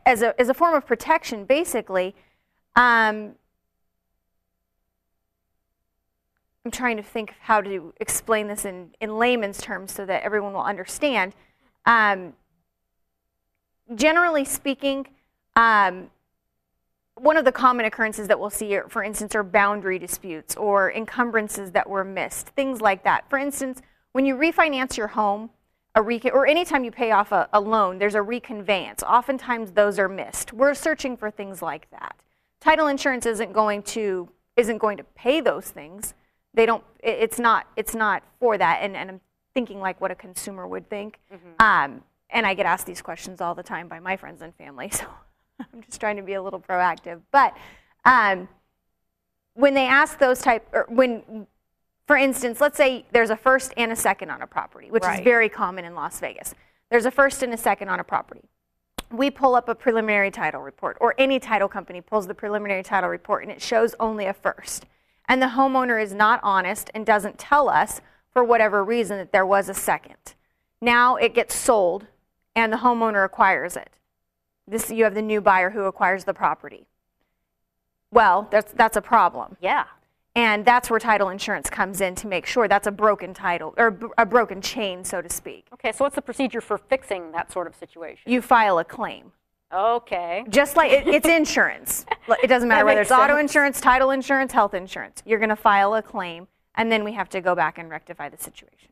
as 0.05 0.23
a, 0.23 0.39
as 0.41 0.49
a 0.49 0.53
form 0.55 0.73
of 0.73 0.87
protection, 0.87 1.45
basically. 1.45 2.15
Um, 2.75 3.35
I'm 6.65 6.71
trying 6.71 6.97
to 6.97 7.03
think 7.03 7.29
of 7.29 7.35
how 7.41 7.61
to 7.61 7.93
explain 8.01 8.47
this 8.47 8.65
in, 8.65 8.89
in 8.99 9.19
layman's 9.19 9.61
terms 9.61 9.91
so 9.91 10.03
that 10.07 10.23
everyone 10.23 10.51
will 10.53 10.63
understand. 10.63 11.33
Um, 11.85 12.33
generally 13.93 14.45
speaking, 14.45 15.05
um, 15.55 16.09
one 17.13 17.37
of 17.37 17.45
the 17.45 17.51
common 17.51 17.85
occurrences 17.85 18.27
that 18.27 18.39
we'll 18.39 18.49
see, 18.49 18.79
for 18.89 19.03
instance, 19.03 19.35
are 19.35 19.43
boundary 19.43 19.99
disputes 19.99 20.55
or 20.55 20.91
encumbrances 20.91 21.71
that 21.71 21.87
were 21.87 22.03
missed, 22.03 22.47
things 22.49 22.81
like 22.81 23.03
that. 23.03 23.29
For 23.29 23.37
instance, 23.37 23.83
when 24.11 24.25
you 24.25 24.35
refinance 24.35 24.97
your 24.97 25.07
home, 25.07 25.51
a 25.93 26.01
recon- 26.01 26.31
or 26.31 26.47
anytime 26.47 26.83
you 26.83 26.91
pay 26.91 27.11
off 27.11 27.31
a, 27.31 27.47
a 27.53 27.59
loan, 27.59 27.99
there's 27.99 28.15
a 28.15 28.21
reconveyance. 28.21 29.03
Oftentimes 29.03 29.71
those 29.71 29.99
are 29.99 30.09
missed. 30.09 30.51
We're 30.51 30.73
searching 30.73 31.15
for 31.15 31.29
things 31.29 31.61
like 31.61 31.89
that. 31.91 32.17
Title 32.59 32.87
insurance 32.87 33.25
isn't 33.25 33.53
going 33.53 33.83
to 33.83 34.29
isn't 34.57 34.77
going 34.77 34.97
to 34.97 35.03
pay 35.03 35.41
those 35.41 35.69
things. 35.69 36.13
They 36.55 36.65
don't. 36.65 36.83
It's 37.03 37.37
not. 37.39 37.67
It's 37.75 37.93
not 37.93 38.23
for 38.39 38.57
that. 38.57 38.79
And, 38.81 38.95
and 38.95 39.09
I'm 39.11 39.21
thinking 39.53 39.79
like 39.79 39.99
what 40.01 40.11
a 40.11 40.15
consumer 40.15 40.67
would 40.67 40.89
think. 40.89 41.19
Um, 41.59 42.01
and 42.29 42.45
I 42.47 42.53
get 42.55 42.65
asked 42.65 42.85
these 42.87 43.01
questions 43.01 43.41
all 43.41 43.53
the 43.55 43.63
time 43.63 43.87
by 43.87 43.99
my 43.99 44.17
friends 44.17 44.41
and 44.41 44.53
family. 44.55 44.91
So 45.57 45.65
I'm 45.73 45.81
just 45.83 46.01
trying 46.01 46.17
to 46.17 46.21
be 46.23 46.33
a 46.33 46.41
little 46.43 46.59
proactive. 46.59 47.21
But 47.31 47.55
um, 48.03 48.49
when 49.53 49.73
they 49.73 49.85
ask 49.87 50.19
those 50.19 50.39
type, 50.39 50.67
or 50.73 50.85
when, 50.89 51.47
for 52.07 52.17
instance, 52.17 52.59
let's 52.59 52.75
say 52.75 53.05
there's 53.13 53.29
a 53.29 53.37
first 53.37 53.73
and 53.77 53.89
a 53.91 53.95
second 53.95 54.31
on 54.31 54.41
a 54.41 54.47
property, 54.47 54.91
which 54.91 55.03
Right. 55.03 55.19
is 55.19 55.23
very 55.23 55.47
common 55.47 55.85
in 55.85 55.95
Las 55.95 56.19
Vegas. 56.19 56.53
There's 56.91 57.05
a 57.05 57.11
first 57.11 57.41
and 57.41 57.53
a 57.53 57.57
second 57.57 57.87
on 57.87 58.01
a 58.01 58.03
property. 58.03 58.41
We 59.11 59.31
pull 59.31 59.55
up 59.55 59.69
a 59.69 59.75
preliminary 59.75 60.29
title 60.29 60.61
report, 60.61 60.97
or 60.99 61.15
any 61.17 61.39
title 61.39 61.69
company 61.69 62.01
pulls 62.01 62.27
the 62.27 62.33
preliminary 62.35 62.83
title 62.83 63.09
report, 63.09 63.43
and 63.43 63.51
it 63.51 63.61
shows 63.61 63.95
only 63.99 64.25
a 64.25 64.33
first. 64.33 64.85
And 65.27 65.41
the 65.41 65.47
homeowner 65.47 66.01
is 66.01 66.13
not 66.13 66.39
honest 66.43 66.89
and 66.93 67.05
doesn't 67.05 67.37
tell 67.37 67.69
us, 67.69 68.01
for 68.31 68.43
whatever 68.43 68.83
reason, 68.83 69.17
that 69.17 69.31
there 69.31 69.45
was 69.45 69.69
a 69.69 69.73
second. 69.73 70.35
Now 70.81 71.15
it 71.15 71.33
gets 71.33 71.55
sold, 71.55 72.07
and 72.55 72.71
the 72.71 72.77
homeowner 72.77 73.25
acquires 73.25 73.75
it. 73.75 73.89
This, 74.67 74.89
you 74.89 75.03
have 75.03 75.13
the 75.13 75.21
new 75.21 75.41
buyer 75.41 75.71
who 75.71 75.83
acquires 75.83 76.25
the 76.25 76.33
property. 76.33 76.85
Well, 78.11 78.47
that's, 78.51 78.71
that's 78.73 78.97
a 78.97 79.01
problem. 79.01 79.57
Yeah. 79.61 79.85
And 80.35 80.65
that's 80.65 80.89
where 80.89 80.99
title 80.99 81.29
insurance 81.29 81.69
comes 81.69 82.01
in 82.01 82.13
to 82.15 82.27
make 82.27 82.45
sure 82.45 82.67
that's 82.67 82.87
a 82.87 82.91
broken 82.91 83.33
title 83.33 83.73
or 83.77 83.97
a 84.17 84.25
broken 84.25 84.61
chain, 84.61 85.03
so 85.03 85.21
to 85.21 85.29
speak. 85.29 85.65
Okay, 85.73 85.93
so 85.93 86.03
what's 86.03 86.15
the 86.15 86.21
procedure 86.21 86.59
for 86.59 86.77
fixing 86.77 87.31
that 87.31 87.51
sort 87.53 87.67
of 87.67 87.75
situation? 87.75 88.29
You 88.29 88.41
file 88.41 88.79
a 88.79 88.83
claim. 88.83 89.31
Okay. 89.73 90.43
Just 90.49 90.75
like 90.75 90.91
it, 90.91 91.07
it's 91.07 91.27
insurance. 91.27 92.05
It 92.41 92.47
doesn't 92.47 92.69
matter 92.69 92.85
whether 92.85 93.01
it's 93.01 93.11
auto 93.11 93.37
insurance, 93.37 93.79
title 93.79 94.11
insurance, 94.11 94.51
health 94.51 94.73
insurance. 94.73 95.21
You're 95.25 95.39
going 95.39 95.49
to 95.49 95.55
file 95.55 95.93
a 95.95 96.01
claim, 96.01 96.47
and 96.75 96.91
then 96.91 97.03
we 97.03 97.13
have 97.13 97.29
to 97.29 97.41
go 97.41 97.55
back 97.55 97.77
and 97.77 97.89
rectify 97.89 98.29
the 98.29 98.37
situation. 98.37 98.89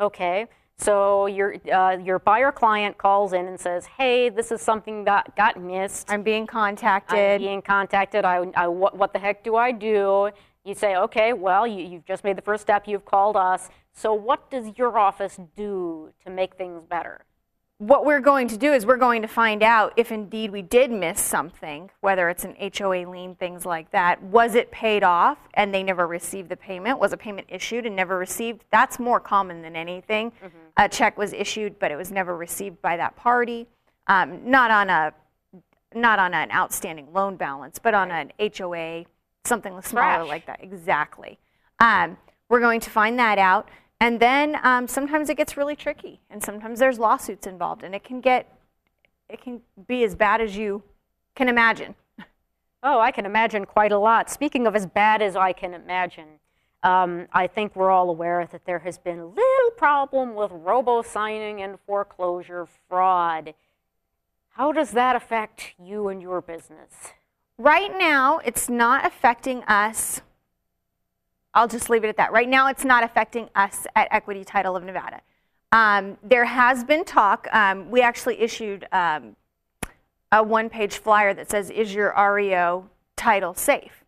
Okay. 0.00 0.46
So 0.78 1.24
your 1.26 1.56
uh, 1.72 1.96
your 1.96 2.18
buyer 2.18 2.52
client 2.52 2.98
calls 2.98 3.32
in 3.32 3.46
and 3.46 3.58
says, 3.58 3.86
"Hey, 3.86 4.28
this 4.28 4.52
is 4.52 4.60
something 4.60 5.04
that 5.04 5.34
got 5.34 5.60
missed. 5.60 6.10
I'm 6.10 6.22
being 6.22 6.46
contacted. 6.46 7.18
I'm 7.18 7.40
being 7.40 7.62
contacted. 7.62 8.24
I, 8.26 8.44
I 8.54 8.68
what, 8.68 8.96
what 8.96 9.12
the 9.12 9.18
heck 9.18 9.42
do 9.42 9.56
I 9.56 9.72
do?" 9.72 10.30
You 10.64 10.74
say, 10.74 10.96
"Okay, 10.96 11.32
well, 11.32 11.66
you, 11.66 11.82
you've 11.82 12.04
just 12.04 12.24
made 12.24 12.36
the 12.36 12.42
first 12.42 12.62
step. 12.62 12.86
You've 12.86 13.06
called 13.06 13.36
us. 13.36 13.70
So 13.94 14.12
what 14.12 14.50
does 14.50 14.76
your 14.76 14.98
office 14.98 15.38
do 15.56 16.12
to 16.24 16.30
make 16.30 16.56
things 16.56 16.82
better?" 16.88 17.24
What 17.78 18.06
we're 18.06 18.20
going 18.20 18.48
to 18.48 18.56
do 18.56 18.72
is 18.72 18.86
we're 18.86 18.96
going 18.96 19.20
to 19.20 19.28
find 19.28 19.62
out 19.62 19.92
if 19.96 20.10
indeed 20.10 20.50
we 20.50 20.62
did 20.62 20.90
miss 20.90 21.20
something, 21.20 21.90
whether 22.00 22.30
it's 22.30 22.44
an 22.44 22.56
HOA 22.58 23.08
lien, 23.08 23.34
things 23.34 23.66
like 23.66 23.90
that. 23.90 24.22
Was 24.22 24.54
it 24.54 24.70
paid 24.70 25.02
off 25.02 25.36
and 25.52 25.74
they 25.74 25.82
never 25.82 26.06
received 26.06 26.48
the 26.48 26.56
payment? 26.56 26.98
Was 26.98 27.12
a 27.12 27.18
payment 27.18 27.46
issued 27.50 27.84
and 27.84 27.94
never 27.94 28.16
received? 28.16 28.64
That's 28.72 28.98
more 28.98 29.20
common 29.20 29.60
than 29.60 29.76
anything. 29.76 30.32
A 30.78 30.88
check 30.88 31.18
was 31.18 31.34
issued, 31.34 31.78
but 31.78 31.90
it 31.90 31.96
was 31.96 32.10
never 32.10 32.34
received 32.34 32.80
by 32.80 32.96
that 32.96 33.14
party. 33.14 33.66
Um, 34.06 34.48
not 34.48 34.70
on 34.70 34.88
a 34.88 35.12
not 35.94 36.18
on 36.18 36.34
an 36.34 36.50
outstanding 36.50 37.12
loan 37.12 37.36
balance, 37.36 37.78
but 37.78 37.94
on 37.94 38.10
an 38.10 38.32
HOA, 38.38 39.04
something 39.44 39.80
smaller 39.82 40.18
Trash. 40.18 40.28
like 40.28 40.46
that. 40.46 40.62
Exactly. 40.62 41.38
Um, 41.78 42.18
we're 42.48 42.60
going 42.60 42.80
to 42.80 42.90
find 42.90 43.18
that 43.18 43.38
out. 43.38 43.68
And 44.00 44.20
then 44.20 44.58
um, 44.62 44.86
sometimes 44.86 45.30
it 45.30 45.36
gets 45.36 45.56
really 45.56 45.76
tricky, 45.76 46.20
and 46.28 46.42
sometimes 46.42 46.78
there's 46.78 46.98
lawsuits 46.98 47.46
involved, 47.46 47.82
and 47.82 47.94
it 47.94 48.04
can 48.04 48.20
get, 48.20 48.52
it 49.28 49.40
can 49.40 49.62
be 49.86 50.04
as 50.04 50.14
bad 50.14 50.40
as 50.40 50.56
you 50.56 50.82
can 51.34 51.48
imagine. 51.48 51.94
Oh, 52.82 53.00
I 53.00 53.10
can 53.10 53.26
imagine 53.26 53.64
quite 53.64 53.90
a 53.90 53.98
lot. 53.98 54.30
Speaking 54.30 54.64
of 54.64 54.76
as 54.76 54.86
bad 54.86 55.20
as 55.20 55.34
I 55.34 55.52
can 55.52 55.74
imagine, 55.74 56.38
um, 56.84 57.26
I 57.32 57.48
think 57.48 57.74
we're 57.74 57.90
all 57.90 58.08
aware 58.10 58.46
that 58.52 58.64
there 58.64 58.78
has 58.80 58.96
been 58.96 59.18
a 59.18 59.26
little 59.26 59.70
problem 59.76 60.36
with 60.36 60.52
robo 60.52 61.02
signing 61.02 61.62
and 61.62 61.80
foreclosure 61.84 62.68
fraud. 62.88 63.54
How 64.50 64.70
does 64.70 64.92
that 64.92 65.16
affect 65.16 65.74
you 65.82 66.06
and 66.06 66.22
your 66.22 66.40
business? 66.40 67.12
Right 67.58 67.90
now, 67.98 68.38
it's 68.38 68.68
not 68.68 69.04
affecting 69.04 69.64
us. 69.64 70.20
I'll 71.56 71.66
just 71.66 71.88
leave 71.88 72.04
it 72.04 72.08
at 72.08 72.18
that. 72.18 72.32
Right 72.32 72.48
now, 72.48 72.68
it's 72.68 72.84
not 72.84 73.02
affecting 73.02 73.48
us 73.56 73.86
at 73.96 74.08
Equity 74.10 74.44
Title 74.44 74.76
of 74.76 74.84
Nevada. 74.84 75.22
Um, 75.72 76.18
there 76.22 76.44
has 76.44 76.84
been 76.84 77.02
talk. 77.02 77.48
Um, 77.50 77.90
we 77.90 78.02
actually 78.02 78.40
issued 78.40 78.86
um, 78.92 79.36
a 80.30 80.42
one 80.42 80.68
page 80.68 80.98
flyer 80.98 81.32
that 81.32 81.50
says, 81.50 81.70
Is 81.70 81.94
your 81.94 82.14
REO 82.14 82.90
title 83.16 83.54
safe? 83.54 84.04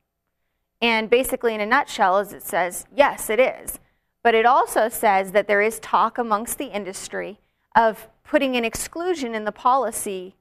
And 0.83 1.09
basically, 1.09 1.55
in 1.55 1.61
a 1.63 1.67
nutshell, 1.67 2.19
is 2.19 2.35
it 2.35 2.43
says, 2.43 2.87
Yes, 2.95 3.31
it 3.31 3.41
is. 3.41 3.81
But 4.23 4.35
it 4.35 4.45
also 4.45 4.91
says 4.91 5.33
that 5.33 5.49
there 5.49 5.63
is 5.63 5.81
talk 5.81 6.19
amongst 6.19 6.59
the 6.59 6.67
industry 6.67 7.39
of 7.75 8.09
putting 8.25 8.57
an 8.57 8.65
exclusion 8.65 9.35
in 9.35 9.47
the 9.47 9.53
policy 9.53 10.35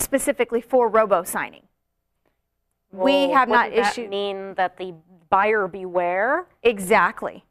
specifically 0.00 0.60
for 0.60 0.88
robo 0.88 1.22
signing. 1.22 1.62
We 2.92 3.30
have 3.30 3.48
not 3.48 3.70
wouldn't 3.70 3.84
that 3.84 3.92
issued. 3.92 4.10
mean 4.10 4.54
that 4.54 4.76
the 4.76 4.94
buyer 5.28 5.68
beware? 5.68 6.46
Exactly. 6.62 7.44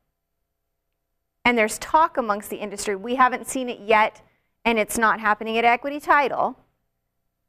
And 1.45 1.57
there's 1.57 1.77
talk 1.79 2.17
amongst 2.17 2.49
the 2.49 2.57
industry. 2.57 2.95
We 2.95 3.15
haven't 3.15 3.47
seen 3.47 3.69
it 3.69 3.79
yet, 3.79 4.21
and 4.65 4.77
it's 4.77 4.97
not 4.97 5.19
happening 5.19 5.57
at 5.57 5.65
Equity 5.65 5.99
Title, 5.99 6.57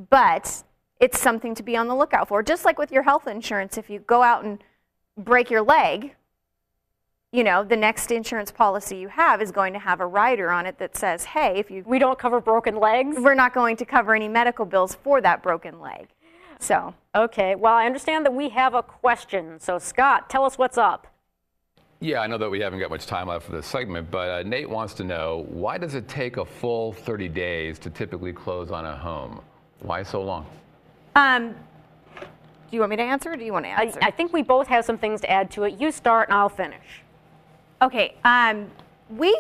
but 0.09 0.63
it's 1.01 1.21
something 1.21 1.55
to 1.55 1.63
be 1.63 1.77
on 1.77 1.89
the 1.89 1.95
lookout 1.95 2.29
for. 2.29 2.43
Just 2.43 2.65
like 2.65 2.79
with 2.79 2.93
your 2.93 3.03
health 3.03 3.27
insurance, 3.27 3.77
if 3.77 3.91
you 3.91 3.99
go 4.01 4.23
out 4.23 4.45
and 4.45 4.63
break 5.17 5.51
your 5.51 5.63
leg, 5.63 6.15
you 7.33 7.45
know, 7.45 7.63
the 7.63 7.77
next 7.77 8.11
insurance 8.11 8.51
policy 8.51 8.97
you 8.97 9.09
have 9.09 9.41
is 9.41 9.53
going 9.53 9.73
to 9.73 9.79
have 9.79 10.01
a 10.01 10.07
rider 10.07 10.51
on 10.51 10.67
it 10.67 10.79
that 10.79 10.97
says, 10.97 11.25
hey, 11.25 11.59
if 11.59 11.71
you 11.71 11.83
We 11.87 11.99
don't 11.99 12.19
cover 12.19 12.41
broken 12.41 12.77
legs? 12.77 13.17
we're 13.19 13.35
not 13.35 13.55
going 13.55 13.77
to 13.77 13.85
cover 13.85 14.15
any 14.15 14.29
medical 14.29 14.65
bills 14.65 14.95
for 14.95 15.21
that 15.21 15.43
broken 15.43 15.81
leg. 15.81 16.09
So, 16.61 16.95
Okay, 17.15 17.57
well, 17.57 17.75
I 17.75 17.87
understand 17.87 18.25
that 18.25 18.33
we 18.33 18.51
have 18.51 18.75
a 18.75 18.83
question. 18.83 19.59
So, 19.59 19.79
Scott, 19.79 20.31
tell 20.31 20.45
us 20.45 20.57
what's 20.57 20.79
up. 20.79 21.09
Yeah, 21.99 22.21
I 22.21 22.29
know 22.29 22.39
that 22.39 22.49
we 22.49 22.61
haven't 22.61 22.79
got 22.79 22.89
much 22.89 23.07
time 23.07 23.27
left 23.27 23.47
for 23.47 23.53
this 23.53 23.67
segment, 23.67 24.11
but 24.11 24.29
uh, 24.31 24.43
Nate 24.49 24.71
wants 24.71 24.95
to 24.95 25.05
know 25.05 25.45
why 25.49 25.77
does 25.77 25.97
it 25.97 26.09
take 26.09 26.37
a 26.37 26.45
full 26.45 26.93
30 26.93 27.29
days 27.29 27.79
to 27.81 27.91
typically 27.91 28.33
close 28.33 28.71
on 28.71 28.87
a 28.87 28.97
home? 28.97 29.41
Why 29.81 30.03
so 30.03 30.23
long? 30.23 30.47
um, 31.17 31.55
do 32.21 32.77
you 32.77 32.81
want 32.81 32.91
me 32.91 32.97
to 32.97 33.03
answer 33.03 33.33
or 33.33 33.37
do 33.37 33.45
you 33.45 33.53
want 33.53 33.65
to 33.65 33.71
I, 33.71 33.83
answer? 33.83 33.99
I 34.01 34.13
think 34.13 34.33
we 34.33 34.43
both 34.43 34.69
have 34.69 34.85
some 34.85 34.97
things 34.97 35.21
to 35.23 35.31
add 35.31 35.51
to 35.53 35.65
it. 35.65 35.81
You 35.81 35.91
start 35.91 36.29
and 36.29 36.39
I'll 36.39 36.49
finish. 36.49 37.03
Okay, 37.83 38.15
um, 38.23 38.71
we, 39.09 39.37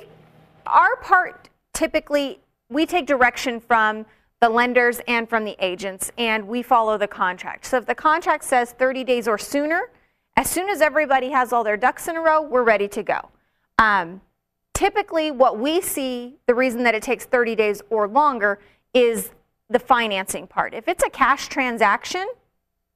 our 0.66 0.96
part 0.96 1.48
typically, 1.72 2.40
we 2.68 2.84
take 2.84 3.06
direction 3.06 3.60
from 3.60 4.04
the 4.40 4.48
lenders 4.48 5.00
and 5.06 5.28
from 5.28 5.44
the 5.44 5.56
agents, 5.60 6.10
and 6.16 6.48
we 6.48 6.62
follow 6.62 6.96
the 6.96 7.06
contract. 7.06 7.66
So 7.66 7.76
if 7.76 7.86
the 7.86 7.94
contract 7.94 8.44
says 8.44 8.72
30 8.72 9.04
days 9.04 9.28
or 9.28 9.36
sooner, 9.36 9.90
as 10.36 10.48
soon 10.48 10.68
as 10.70 10.80
everybody 10.80 11.30
has 11.30 11.52
all 11.52 11.62
their 11.62 11.76
ducks 11.76 12.08
in 12.08 12.16
a 12.16 12.20
row, 12.20 12.40
we're 12.40 12.62
ready 12.62 12.88
to 12.88 13.02
go. 13.02 13.28
Um, 13.78 14.22
typically, 14.72 15.30
what 15.30 15.58
we 15.58 15.82
see, 15.82 16.36
the 16.46 16.54
reason 16.54 16.84
that 16.84 16.94
it 16.94 17.02
takes 17.02 17.26
30 17.26 17.54
days 17.54 17.82
or 17.90 18.08
longer 18.08 18.58
is 18.94 19.30
the 19.68 19.78
financing 19.78 20.46
part. 20.46 20.72
If 20.72 20.88
it's 20.88 21.04
a 21.04 21.10
cash 21.10 21.48
transaction, 21.48 22.26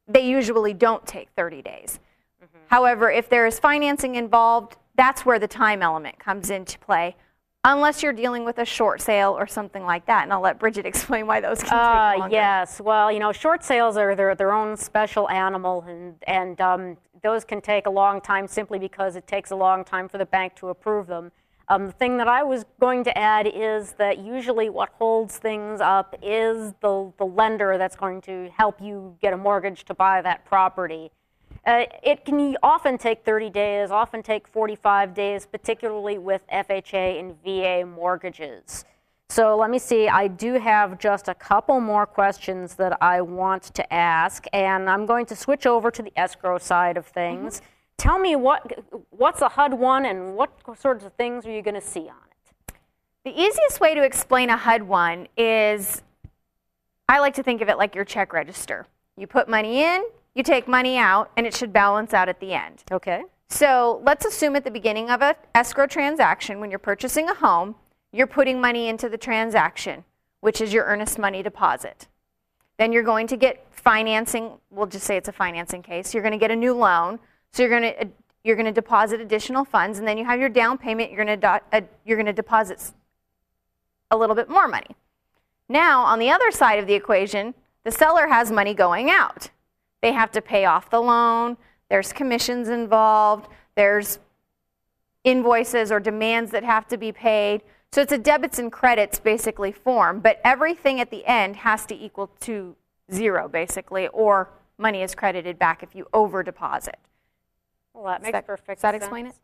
they 0.08 0.26
usually 0.26 0.72
don't 0.72 1.06
take 1.06 1.28
30 1.36 1.60
days. 1.60 2.00
Mm-hmm. 2.42 2.58
However, 2.68 3.10
if 3.10 3.28
there 3.28 3.46
is 3.46 3.58
financing 3.58 4.14
involved, 4.14 4.76
that's 4.96 5.26
where 5.26 5.38
the 5.38 5.48
time 5.48 5.82
element 5.82 6.18
comes 6.18 6.50
into 6.50 6.78
play 6.78 7.16
unless 7.64 8.02
you're 8.02 8.12
dealing 8.12 8.44
with 8.44 8.58
a 8.58 8.64
short 8.64 9.00
sale 9.00 9.32
or 9.32 9.46
something 9.46 9.84
like 9.84 10.06
that. 10.06 10.24
And 10.24 10.32
I'll 10.32 10.40
let 10.40 10.58
Bridget 10.58 10.86
explain 10.92 11.26
why 11.26 11.40
those 11.40 11.62
can 11.62 11.72
uh, 11.72 12.12
take 12.12 12.20
longer. 12.20 12.36
Yes, 12.36 12.80
well, 12.80 13.10
you 13.10 13.18
know, 13.18 13.32
short 13.32 13.64
sales 13.64 13.96
are 13.96 14.14
their, 14.14 14.34
their 14.34 14.52
own 14.52 14.76
special 14.76 15.28
animal, 15.30 15.84
and, 15.88 16.14
and 16.26 16.60
um, 16.60 16.96
those 17.22 17.44
can 17.44 17.60
take 17.60 17.86
a 17.86 17.90
long 17.90 18.20
time 18.20 18.46
simply 18.46 18.78
because 18.78 19.16
it 19.16 19.26
takes 19.26 19.50
a 19.50 19.56
long 19.56 19.84
time 19.84 20.08
for 20.08 20.18
the 20.18 20.26
bank 20.26 20.54
to 20.56 20.68
approve 20.68 21.06
them. 21.06 21.32
Um, 21.68 21.86
the 21.86 21.92
thing 21.92 22.18
that 22.18 22.28
I 22.28 22.42
was 22.42 22.66
going 22.78 23.04
to 23.04 23.18
add 23.18 23.46
is 23.46 23.92
that 23.94 24.18
usually 24.18 24.68
what 24.68 24.90
holds 24.98 25.38
things 25.38 25.80
up 25.80 26.14
is 26.22 26.74
the, 26.82 27.10
the 27.16 27.24
lender 27.24 27.78
that's 27.78 27.96
going 27.96 28.20
to 28.22 28.50
help 28.54 28.82
you 28.82 29.16
get 29.22 29.32
a 29.32 29.36
mortgage 29.38 29.84
to 29.86 29.94
buy 29.94 30.20
that 30.20 30.44
property. 30.44 31.10
Uh, 31.66 31.84
it 32.02 32.24
can 32.24 32.56
often 32.62 32.98
take 32.98 33.24
30 33.24 33.48
days, 33.50 33.90
often 33.90 34.22
take 34.22 34.46
45 34.46 35.14
days, 35.14 35.46
particularly 35.46 36.18
with 36.18 36.42
FHA 36.52 37.18
and 37.18 37.42
VA 37.42 37.86
mortgages. 37.86 38.84
So 39.30 39.56
let 39.56 39.70
me 39.70 39.78
see, 39.78 40.08
I 40.08 40.28
do 40.28 40.54
have 40.54 40.98
just 40.98 41.28
a 41.28 41.34
couple 41.34 41.80
more 41.80 42.06
questions 42.06 42.74
that 42.74 42.98
I 43.02 43.22
want 43.22 43.62
to 43.74 43.92
ask, 43.92 44.44
and 44.52 44.88
I'm 44.88 45.06
going 45.06 45.26
to 45.26 45.36
switch 45.36 45.66
over 45.66 45.90
to 45.90 46.02
the 46.02 46.12
escrow 46.16 46.58
side 46.58 46.96
of 46.96 47.06
things. 47.06 47.56
Mm-hmm. 47.56 47.66
Tell 47.96 48.18
me 48.18 48.36
what, 48.36 48.84
what's 49.10 49.40
a 49.40 49.48
HUD 49.48 49.74
one 49.74 50.04
and 50.04 50.34
what 50.34 50.50
sorts 50.78 51.04
of 51.04 51.12
things 51.14 51.46
are 51.46 51.50
you 51.50 51.62
going 51.62 51.74
to 51.74 51.80
see 51.80 52.00
on 52.00 52.16
it? 52.30 52.74
The 53.24 53.30
easiest 53.30 53.80
way 53.80 53.94
to 53.94 54.04
explain 54.04 54.50
a 54.50 54.56
HUD 54.56 54.82
one 54.82 55.28
is 55.38 56.02
I 57.08 57.20
like 57.20 57.34
to 57.34 57.42
think 57.42 57.62
of 57.62 57.68
it 57.68 57.78
like 57.78 57.94
your 57.94 58.04
check 58.04 58.32
register. 58.32 58.86
You 59.16 59.26
put 59.26 59.48
money 59.48 59.82
in, 59.82 60.04
you 60.34 60.42
take 60.42 60.66
money 60.66 60.96
out, 60.96 61.30
and 61.36 61.46
it 61.46 61.54
should 61.54 61.72
balance 61.72 62.12
out 62.12 62.28
at 62.28 62.40
the 62.40 62.52
end. 62.52 62.82
Okay. 62.90 63.22
So 63.48 64.00
let's 64.04 64.24
assume 64.24 64.56
at 64.56 64.64
the 64.64 64.70
beginning 64.70 65.10
of 65.10 65.22
an 65.22 65.34
escrow 65.54 65.86
transaction, 65.86 66.60
when 66.60 66.70
you're 66.70 66.78
purchasing 66.78 67.28
a 67.28 67.34
home, 67.34 67.76
you're 68.12 68.26
putting 68.26 68.60
money 68.60 68.88
into 68.88 69.08
the 69.08 69.18
transaction, 69.18 70.04
which 70.40 70.60
is 70.60 70.72
your 70.72 70.84
earnest 70.84 71.18
money 71.18 71.42
deposit. 71.42 72.08
Then 72.78 72.92
you're 72.92 73.02
going 73.02 73.26
to 73.28 73.36
get 73.36 73.66
financing. 73.70 74.52
We'll 74.70 74.86
just 74.86 75.06
say 75.06 75.16
it's 75.16 75.28
a 75.28 75.32
financing 75.32 75.82
case. 75.82 76.12
You're 76.12 76.22
going 76.22 76.32
to 76.32 76.38
get 76.38 76.50
a 76.50 76.56
new 76.56 76.74
loan. 76.74 77.20
So 77.52 77.62
you're 77.62 77.70
going 77.70 77.94
to 77.94 78.02
uh, 78.02 78.08
you're 78.42 78.56
going 78.56 78.66
to 78.66 78.72
deposit 78.72 79.20
additional 79.20 79.64
funds, 79.64 79.98
and 79.98 80.06
then 80.06 80.18
you 80.18 80.24
have 80.24 80.38
your 80.38 80.50
down 80.50 80.76
payment. 80.76 81.10
You're 81.10 81.24
going 81.24 81.40
to 81.40 81.62
uh, 81.72 81.80
you're 82.04 82.16
going 82.16 82.26
to 82.26 82.32
deposit 82.32 82.92
a 84.10 84.16
little 84.16 84.36
bit 84.36 84.48
more 84.50 84.68
money. 84.68 84.96
Now, 85.68 86.02
on 86.02 86.18
the 86.18 86.30
other 86.30 86.50
side 86.50 86.78
of 86.78 86.86
the 86.86 86.94
equation, 86.94 87.54
the 87.84 87.90
seller 87.90 88.26
has 88.28 88.50
money 88.50 88.74
going 88.74 89.10
out. 89.10 89.50
They 90.04 90.12
have 90.12 90.30
to 90.32 90.42
pay 90.42 90.66
off 90.66 90.90
the 90.90 91.00
loan, 91.00 91.56
there's 91.88 92.12
commissions 92.12 92.68
involved, 92.68 93.48
there's 93.74 94.18
invoices 95.24 95.90
or 95.90 95.98
demands 95.98 96.50
that 96.50 96.62
have 96.62 96.86
to 96.88 96.98
be 96.98 97.10
paid. 97.10 97.62
So 97.90 98.02
it's 98.02 98.12
a 98.12 98.18
debits 98.18 98.58
and 98.58 98.70
credits 98.70 99.18
basically 99.18 99.72
form, 99.72 100.20
but 100.20 100.42
everything 100.44 101.00
at 101.00 101.10
the 101.10 101.24
end 101.24 101.56
has 101.56 101.86
to 101.86 101.94
equal 101.94 102.26
to 102.40 102.76
zero 103.10 103.48
basically, 103.48 104.08
or 104.08 104.50
money 104.76 105.00
is 105.00 105.14
credited 105.14 105.58
back 105.58 105.82
if 105.82 105.94
you 105.94 106.06
over 106.12 106.42
deposit. 106.42 106.98
Well, 107.94 108.04
that 108.04 108.20
makes 108.20 108.32
that, 108.32 108.46
perfect 108.46 108.66
sense. 108.66 108.76
Does 108.80 108.82
that 108.82 108.92
sense. 108.92 109.04
explain 109.04 109.26
it? 109.28 109.34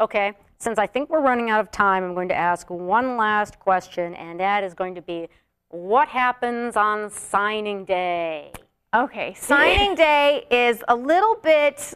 Okay, 0.00 0.32
since 0.56 0.78
I 0.78 0.86
think 0.86 1.10
we're 1.10 1.20
running 1.20 1.50
out 1.50 1.60
of 1.60 1.70
time, 1.70 2.02
I'm 2.02 2.14
going 2.14 2.28
to 2.28 2.34
ask 2.34 2.70
one 2.70 3.18
last 3.18 3.60
question, 3.60 4.14
and 4.14 4.40
that 4.40 4.64
is 4.64 4.72
going 4.72 4.94
to 4.94 5.02
be 5.02 5.28
what 5.68 6.08
happens 6.08 6.74
on 6.74 7.10
signing 7.10 7.84
day? 7.84 8.52
Okay, 8.96 9.34
signing 9.34 9.94
day 10.06 10.46
is 10.50 10.82
a 10.88 10.96
little 10.96 11.34
bit. 11.34 11.92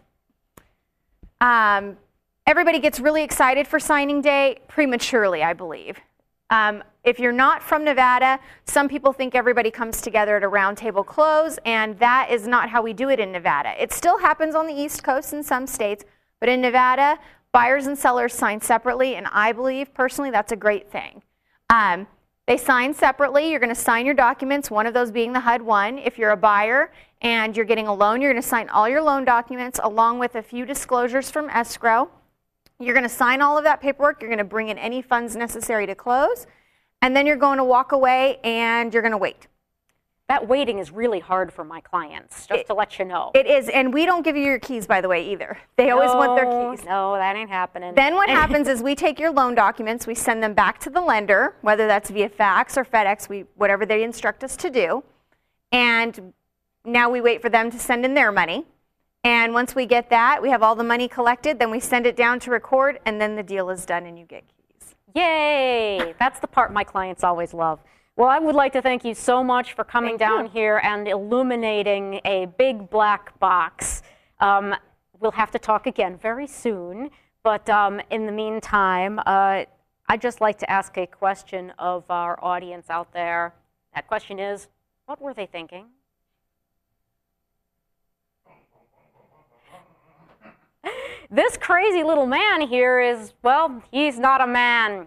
Um, 1.41 1.97
everybody 2.47 2.79
gets 2.79 3.01
really 3.01 3.23
excited 3.25 3.67
for 3.67 3.81
signing 3.81 4.21
day 4.21 4.59
prematurely, 4.69 5.43
I 5.43 5.55
believe. 5.55 5.99
Um, 6.51 6.85
if 7.03 7.19
you're 7.19 7.33
not 7.33 7.63
from 7.63 7.85
Nevada, 7.85 8.39
some 8.67 8.87
people 8.87 9.15
think 9.15 9.35
everybody 9.35 9.71
comes 9.71 10.03
together 10.03 10.37
at 10.37 10.43
a 10.43 10.49
roundtable 10.51 11.07
close, 11.07 11.59
and 11.65 11.99
that 12.01 12.29
is 12.31 12.47
not 12.47 12.69
how 12.69 12.83
we 12.83 12.93
do 12.93 13.09
it 13.09 13.19
in 13.19 13.33
Nevada. 13.33 13.73
It 13.83 13.95
still 13.95 14.19
happens 14.19 14.55
on 14.55 14.67
the 14.67 14.75
East 14.75 15.03
Coast 15.03 15.33
in 15.33 15.43
some 15.43 15.67
states, 15.67 16.05
but 16.39 16.51
in 16.51 16.61
Nevada, 16.61 17.19
buyers 17.51 17.87
and 17.87 17.97
sellers 17.97 18.35
sign 18.35 18.61
separately, 18.61 19.15
and 19.15 19.27
I 19.33 19.53
believe 19.53 19.95
personally 19.95 20.31
that's 20.31 20.53
a 20.53 20.57
great 20.57 20.93
thing. 20.93 21.23
Um, 21.71 22.09
they 22.51 22.57
sign 22.57 22.93
separately. 22.93 23.49
You're 23.49 23.61
going 23.61 23.73
to 23.73 23.81
sign 23.81 24.05
your 24.05 24.17
documents, 24.17 24.73
one 24.73 24.85
of 24.85 24.93
those 24.93 25.13
being 25.13 25.33
the 25.33 25.39
HUD 25.39 25.63
1. 25.63 25.99
If 25.99 26.19
you're 26.19 26.33
a 26.33 26.37
buyer 26.37 26.91
and 27.23 27.57
you're 27.57 27.65
getting 27.65 27.87
a 27.87 27.95
loan, 27.95 28.21
you're 28.21 28.33
going 28.33 28.43
to 28.43 28.49
sign 28.49 28.69
all 28.71 28.89
your 28.89 29.03
loan 29.03 29.25
documents 29.25 29.79
along 29.85 30.19
with 30.19 30.35
a 30.35 30.43
few 30.43 30.67
disclosures 30.67 31.31
from 31.31 31.49
escrow. 31.49 32.11
You're 32.81 32.95
going 32.95 33.05
to 33.05 33.09
sign 33.09 33.41
all 33.41 33.57
of 33.57 33.63
that 33.63 33.81
paperwork. 33.81 34.21
You're 34.21 34.31
going 34.31 34.39
to 34.39 34.45
bring 34.45 34.69
in 34.69 34.79
any 34.79 35.01
funds 35.01 35.37
necessary 35.37 35.87
to 35.87 35.95
close. 35.95 36.49
And 37.01 37.15
then 37.15 37.25
you're 37.25 37.37
going 37.37 37.59
to 37.59 37.65
walk 37.65 37.93
away 37.93 38.41
and 38.43 38.93
you're 38.93 39.03
going 39.05 39.13
to 39.13 39.17
wait. 39.17 39.47
That 40.31 40.47
waiting 40.47 40.79
is 40.79 40.93
really 40.93 41.19
hard 41.19 41.53
for 41.53 41.65
my 41.65 41.81
clients, 41.81 42.47
just 42.47 42.61
it, 42.61 42.67
to 42.69 42.75
let 42.75 43.01
you 43.01 43.05
know. 43.05 43.33
It 43.35 43.49
is, 43.49 43.69
and 43.69 43.93
we 43.93 44.07
don't 44.07 44.23
give 44.23 44.37
you 44.37 44.45
your 44.45 44.61
keys, 44.61 44.87
by 44.87 45.01
the 45.01 45.09
way, 45.09 45.29
either. 45.29 45.59
They 45.75 45.87
no, 45.87 46.01
always 46.01 46.11
want 46.15 46.37
their 46.37 46.45
keys. 46.47 46.87
No, 46.87 47.17
that 47.17 47.35
ain't 47.35 47.51
happening. 47.51 47.97
Then 47.97 48.15
what 48.15 48.29
happens 48.41 48.69
is 48.69 48.81
we 48.81 48.95
take 48.95 49.19
your 49.19 49.33
loan 49.33 49.57
documents, 49.57 50.07
we 50.07 50.15
send 50.15 50.41
them 50.41 50.55
back 50.55 50.79
to 50.83 50.91
the 50.91 51.01
lender, 51.01 51.57
whether 51.63 51.89
that's 51.89 52.11
via 52.11 52.29
fax 52.29 52.79
or 52.79 52.85
FedEx, 52.85 53.29
we, 53.29 53.41
whatever 53.57 53.85
they 53.85 54.05
instruct 54.05 54.45
us 54.45 54.57
to 54.59 54.71
do. 54.71 55.03
And 55.73 56.33
now 56.85 57.11
we 57.11 57.21
wait 57.21 57.43
for 57.43 57.49
them 57.49 57.69
to 57.69 57.79
send 57.81 58.05
in 58.05 58.15
their 58.15 58.31
money. 58.31 58.67
And 59.25 59.53
once 59.53 59.75
we 59.75 59.85
get 59.85 60.11
that, 60.11 60.41
we 60.41 60.51
have 60.51 60.63
all 60.63 60.77
the 60.77 60.85
money 60.85 61.09
collected, 61.09 61.59
then 61.59 61.73
we 61.73 61.81
send 61.81 62.07
it 62.07 62.15
down 62.15 62.39
to 62.39 62.53
record, 62.53 63.01
and 63.05 63.21
then 63.21 63.35
the 63.35 63.43
deal 63.43 63.69
is 63.69 63.85
done 63.85 64.07
and 64.07 64.17
you 64.17 64.27
get 64.27 64.45
keys. 64.47 64.95
Yay! 65.13 66.15
That's 66.21 66.39
the 66.39 66.47
part 66.47 66.73
my 66.73 66.85
clients 66.85 67.25
always 67.25 67.53
love. 67.53 67.81
Well, 68.21 68.29
I 68.29 68.39
would 68.39 68.55
like 68.55 68.75
to 68.75 68.83
thank 68.83 69.03
you 69.07 69.15
so 69.15 69.43
much 69.43 69.73
for 69.73 69.83
coming 69.83 70.19
thank 70.19 70.21
down 70.21 70.45
you. 70.45 70.51
here 70.51 70.83
and 70.85 71.09
illuminating 71.09 72.21
a 72.27 72.45
big 72.59 72.91
black 72.91 73.41
box. 73.41 74.03
Um, 74.41 74.75
we'll 75.19 75.31
have 75.31 75.51
to 75.53 75.59
talk 75.59 75.87
again 75.87 76.19
very 76.19 76.47
soon, 76.47 77.09
but 77.43 77.71
um, 77.71 77.99
in 78.11 78.27
the 78.27 78.33
meantime, 78.33 79.21
uh, 79.25 79.65
I'd 80.07 80.21
just 80.21 80.43
like 80.43 80.59
to 80.59 80.71
ask 80.71 80.99
a 80.99 81.07
question 81.07 81.73
of 81.79 82.05
our 82.11 82.39
audience 82.45 82.91
out 82.91 83.11
there. 83.15 83.55
That 83.95 84.07
question 84.07 84.39
is, 84.39 84.69
what 85.07 85.19
were 85.23 85.33
they 85.33 85.47
thinking? 85.47 85.87
this 91.31 91.57
crazy 91.57 92.03
little 92.03 92.27
man 92.27 92.69
here 92.69 93.01
is, 93.01 93.33
well, 93.43 93.83
he's 93.91 94.19
not 94.19 94.43
a 94.43 94.47
man. 94.47 95.07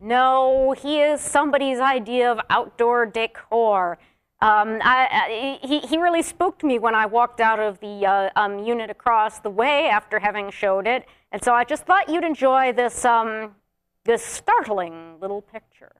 No, 0.00 0.72
he 0.72 1.00
is 1.00 1.20
somebody's 1.20 1.80
idea 1.80 2.30
of 2.30 2.38
outdoor 2.50 3.06
decor. 3.06 3.98
Um, 4.40 4.78
I, 4.82 5.58
I, 5.62 5.66
he, 5.66 5.80
he 5.80 5.98
really 5.98 6.22
spooked 6.22 6.62
me 6.62 6.78
when 6.78 6.94
I 6.94 7.06
walked 7.06 7.40
out 7.40 7.58
of 7.58 7.80
the 7.80 8.06
uh, 8.06 8.30
um, 8.36 8.60
unit 8.60 8.90
across 8.90 9.40
the 9.40 9.50
way 9.50 9.88
after 9.88 10.20
having 10.20 10.50
showed 10.50 10.86
it. 10.86 11.06
And 11.32 11.42
so 11.42 11.52
I 11.52 11.64
just 11.64 11.84
thought 11.84 12.08
you'd 12.08 12.22
enjoy 12.22 12.72
this, 12.72 13.04
um, 13.04 13.56
this 14.04 14.24
startling 14.24 15.16
little 15.20 15.42
picture. 15.42 15.92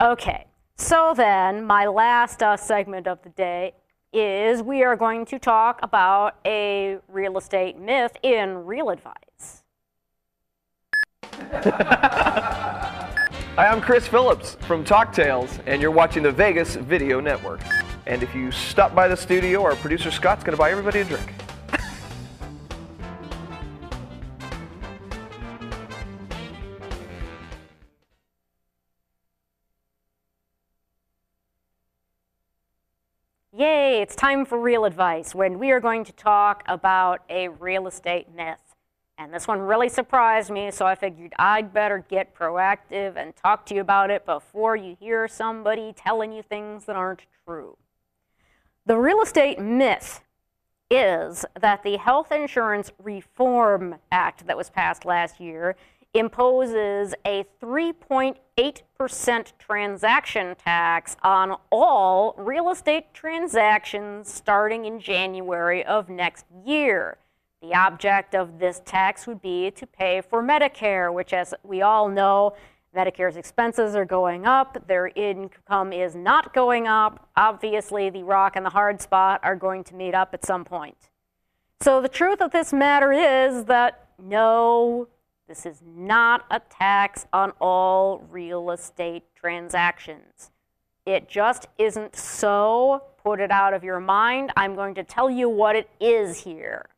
Okay, 0.00 0.46
so 0.76 1.14
then 1.16 1.64
my 1.64 1.86
last 1.86 2.42
uh, 2.42 2.58
segment 2.58 3.06
of 3.06 3.22
the 3.22 3.30
day 3.30 3.72
is 4.12 4.62
we 4.62 4.84
are 4.84 4.96
going 4.96 5.24
to 5.24 5.38
talk 5.38 5.80
about 5.82 6.36
a 6.44 6.98
real 7.08 7.38
estate 7.38 7.78
myth 7.78 8.16
in 8.22 8.66
Real 8.66 8.90
Advice. 8.90 9.63
Hi, 11.52 13.18
I'm 13.58 13.82
Chris 13.82 14.06
Phillips 14.06 14.56
from 14.62 14.82
Talk 14.82 15.12
Tales, 15.12 15.58
and 15.66 15.82
you're 15.82 15.90
watching 15.90 16.22
the 16.22 16.32
Vegas 16.32 16.76
Video 16.76 17.20
Network. 17.20 17.60
And 18.06 18.22
if 18.22 18.34
you 18.34 18.50
stop 18.50 18.94
by 18.94 19.08
the 19.08 19.16
studio, 19.16 19.62
our 19.62 19.76
producer 19.76 20.10
Scott's 20.10 20.42
going 20.42 20.54
to 20.54 20.58
buy 20.58 20.70
everybody 20.70 21.00
a 21.00 21.04
drink. 21.04 21.34
Yay, 33.52 34.00
it's 34.00 34.16
time 34.16 34.46
for 34.46 34.58
real 34.58 34.86
advice 34.86 35.34
when 35.34 35.58
we 35.58 35.70
are 35.72 35.80
going 35.80 36.04
to 36.04 36.12
talk 36.12 36.62
about 36.66 37.20
a 37.28 37.48
real 37.48 37.86
estate 37.86 38.34
myth. 38.34 38.63
And 39.16 39.32
this 39.32 39.46
one 39.46 39.60
really 39.60 39.88
surprised 39.88 40.50
me, 40.50 40.70
so 40.72 40.86
I 40.86 40.96
figured 40.96 41.34
I'd 41.38 41.72
better 41.72 42.04
get 42.08 42.34
proactive 42.34 43.16
and 43.16 43.34
talk 43.36 43.64
to 43.66 43.74
you 43.74 43.80
about 43.80 44.10
it 44.10 44.26
before 44.26 44.74
you 44.74 44.96
hear 44.98 45.28
somebody 45.28 45.92
telling 45.96 46.32
you 46.32 46.42
things 46.42 46.86
that 46.86 46.96
aren't 46.96 47.22
true. 47.46 47.76
The 48.86 48.98
real 48.98 49.22
estate 49.22 49.60
myth 49.60 50.22
is 50.90 51.44
that 51.58 51.82
the 51.84 51.96
Health 51.96 52.32
Insurance 52.32 52.90
Reform 53.02 53.96
Act 54.10 54.46
that 54.46 54.56
was 54.56 54.68
passed 54.68 55.04
last 55.04 55.40
year 55.40 55.76
imposes 56.12 57.14
a 57.24 57.44
3.8% 57.60 59.52
transaction 59.58 60.54
tax 60.56 61.16
on 61.22 61.56
all 61.70 62.34
real 62.38 62.70
estate 62.70 63.12
transactions 63.12 64.32
starting 64.32 64.84
in 64.84 65.00
January 65.00 65.84
of 65.84 66.08
next 66.08 66.46
year. 66.64 67.18
The 67.64 67.74
object 67.74 68.34
of 68.34 68.58
this 68.58 68.82
tax 68.84 69.26
would 69.26 69.40
be 69.40 69.70
to 69.70 69.86
pay 69.86 70.20
for 70.20 70.42
Medicare, 70.42 71.10
which, 71.10 71.32
as 71.32 71.54
we 71.62 71.80
all 71.80 72.10
know, 72.10 72.52
Medicare's 72.94 73.38
expenses 73.38 73.96
are 73.96 74.04
going 74.04 74.44
up, 74.44 74.86
their 74.86 75.06
income 75.06 75.90
is 75.90 76.14
not 76.14 76.52
going 76.52 76.86
up. 76.86 77.26
Obviously, 77.36 78.10
the 78.10 78.22
rock 78.22 78.56
and 78.56 78.66
the 78.66 78.70
hard 78.70 79.00
spot 79.00 79.40
are 79.42 79.56
going 79.56 79.82
to 79.84 79.94
meet 79.94 80.14
up 80.14 80.34
at 80.34 80.44
some 80.44 80.62
point. 80.62 81.08
So, 81.80 82.02
the 82.02 82.08
truth 82.08 82.42
of 82.42 82.50
this 82.50 82.70
matter 82.70 83.12
is 83.12 83.64
that 83.64 84.08
no, 84.22 85.08
this 85.48 85.64
is 85.64 85.80
not 85.86 86.44
a 86.50 86.60
tax 86.60 87.26
on 87.32 87.52
all 87.62 88.26
real 88.30 88.72
estate 88.72 89.24
transactions. 89.34 90.50
It 91.06 91.30
just 91.30 91.68
isn't 91.78 92.14
so. 92.14 93.04
Put 93.24 93.40
it 93.40 93.50
out 93.50 93.72
of 93.72 93.82
your 93.82 94.00
mind. 94.00 94.52
I'm 94.54 94.74
going 94.74 94.94
to 94.96 95.02
tell 95.02 95.30
you 95.30 95.48
what 95.48 95.76
it 95.76 95.88
is 95.98 96.40
here. 96.40 96.90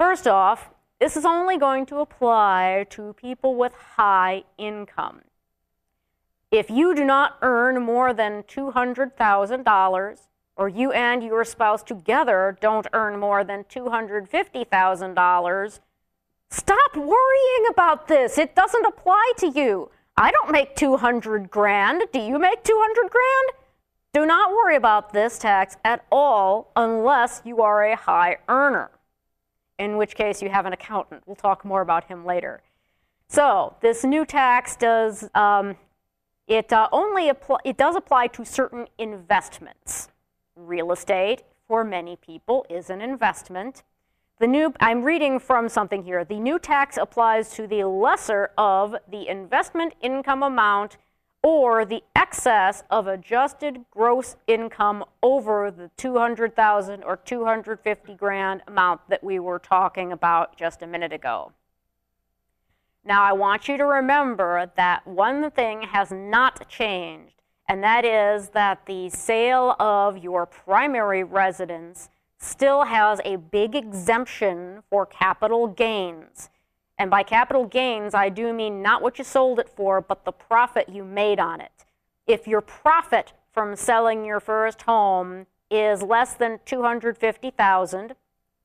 First 0.00 0.26
off, 0.26 0.72
this 0.98 1.14
is 1.14 1.26
only 1.26 1.58
going 1.58 1.84
to 1.86 1.98
apply 1.98 2.86
to 2.88 3.12
people 3.12 3.54
with 3.54 3.74
high 3.74 4.44
income. 4.56 5.20
If 6.50 6.70
you 6.70 6.94
do 6.94 7.04
not 7.04 7.36
earn 7.42 7.82
more 7.82 8.14
than 8.14 8.44
$200,000, 8.44 10.20
or 10.56 10.68
you 10.70 10.90
and 10.92 11.22
your 11.22 11.44
spouse 11.44 11.82
together 11.82 12.56
don't 12.62 12.86
earn 12.94 13.20
more 13.20 13.44
than 13.44 13.64
$250,000, 13.64 15.80
stop 16.48 16.96
worrying 16.96 17.66
about 17.68 18.08
this. 18.08 18.38
It 18.38 18.56
doesn't 18.56 18.86
apply 18.86 19.32
to 19.36 19.48
you. 19.48 19.90
I 20.16 20.30
don't 20.30 20.50
make 20.50 20.76
200 20.76 21.50
grand. 21.50 22.04
Do 22.10 22.20
you 22.20 22.38
make 22.38 22.64
200 22.64 23.10
grand? 23.10 23.50
Do 24.14 24.24
not 24.24 24.52
worry 24.52 24.76
about 24.76 25.12
this 25.12 25.38
tax 25.38 25.76
at 25.84 26.06
all 26.10 26.72
unless 26.74 27.42
you 27.44 27.60
are 27.60 27.84
a 27.84 27.96
high 27.96 28.38
earner 28.48 28.92
in 29.80 29.96
which 29.96 30.14
case 30.14 30.42
you 30.42 30.50
have 30.50 30.66
an 30.66 30.74
accountant. 30.74 31.22
We'll 31.26 31.36
talk 31.36 31.64
more 31.64 31.80
about 31.80 32.04
him 32.04 32.24
later. 32.24 32.62
So 33.28 33.76
this 33.80 34.04
new 34.04 34.26
tax 34.26 34.76
does 34.76 35.28
um, 35.34 35.76
it 36.46 36.72
uh, 36.72 36.88
only 36.92 37.30
apply, 37.30 37.58
it 37.64 37.78
does 37.78 37.96
apply 37.96 38.26
to 38.28 38.44
certain 38.44 38.86
investments. 38.98 40.10
Real 40.54 40.92
estate 40.92 41.44
for 41.66 41.82
many 41.82 42.16
people 42.16 42.66
is 42.68 42.90
an 42.90 43.00
investment. 43.00 43.82
The 44.38 44.46
new 44.46 44.74
I'm 44.80 45.02
reading 45.02 45.38
from 45.38 45.68
something 45.68 46.02
here. 46.02 46.24
The 46.24 46.40
new 46.40 46.58
tax 46.58 46.98
applies 46.98 47.50
to 47.54 47.66
the 47.66 47.84
lesser 47.84 48.50
of 48.58 48.96
the 49.10 49.28
investment 49.28 49.94
income 50.02 50.42
amount 50.42 50.98
or 51.42 51.84
the 51.84 52.02
excess 52.14 52.84
of 52.90 53.06
adjusted 53.06 53.84
gross 53.90 54.36
income 54.46 55.04
over 55.22 55.70
the 55.70 55.90
200,000 55.96 57.02
or 57.02 57.16
250 57.16 58.14
grand 58.14 58.62
amount 58.66 59.00
that 59.08 59.24
we 59.24 59.38
were 59.38 59.58
talking 59.58 60.12
about 60.12 60.56
just 60.56 60.82
a 60.82 60.86
minute 60.86 61.12
ago. 61.12 61.52
Now, 63.04 63.22
I 63.22 63.32
want 63.32 63.66
you 63.66 63.78
to 63.78 63.84
remember 63.84 64.70
that 64.76 65.06
one 65.06 65.50
thing 65.52 65.82
has 65.82 66.12
not 66.12 66.68
changed, 66.68 67.40
and 67.66 67.82
that 67.82 68.04
is 68.04 68.50
that 68.50 68.84
the 68.84 69.08
sale 69.08 69.74
of 69.80 70.18
your 70.18 70.44
primary 70.44 71.24
residence 71.24 72.10
still 72.38 72.84
has 72.84 73.20
a 73.24 73.36
big 73.36 73.74
exemption 73.74 74.82
for 74.90 75.06
capital 75.06 75.66
gains. 75.66 76.50
And 77.00 77.10
by 77.10 77.22
capital 77.22 77.64
gains, 77.64 78.12
I 78.12 78.28
do 78.28 78.52
mean 78.52 78.82
not 78.82 79.00
what 79.00 79.16
you 79.16 79.24
sold 79.24 79.58
it 79.58 79.70
for, 79.70 80.02
but 80.02 80.26
the 80.26 80.32
profit 80.32 80.86
you 80.90 81.02
made 81.02 81.40
on 81.40 81.62
it. 81.62 81.86
If 82.26 82.46
your 82.46 82.60
profit 82.60 83.32
from 83.52 83.74
selling 83.74 84.22
your 84.26 84.38
first 84.38 84.82
home 84.82 85.46
is 85.70 86.02
less 86.02 86.34
than 86.34 86.60
250,000, 86.66 88.14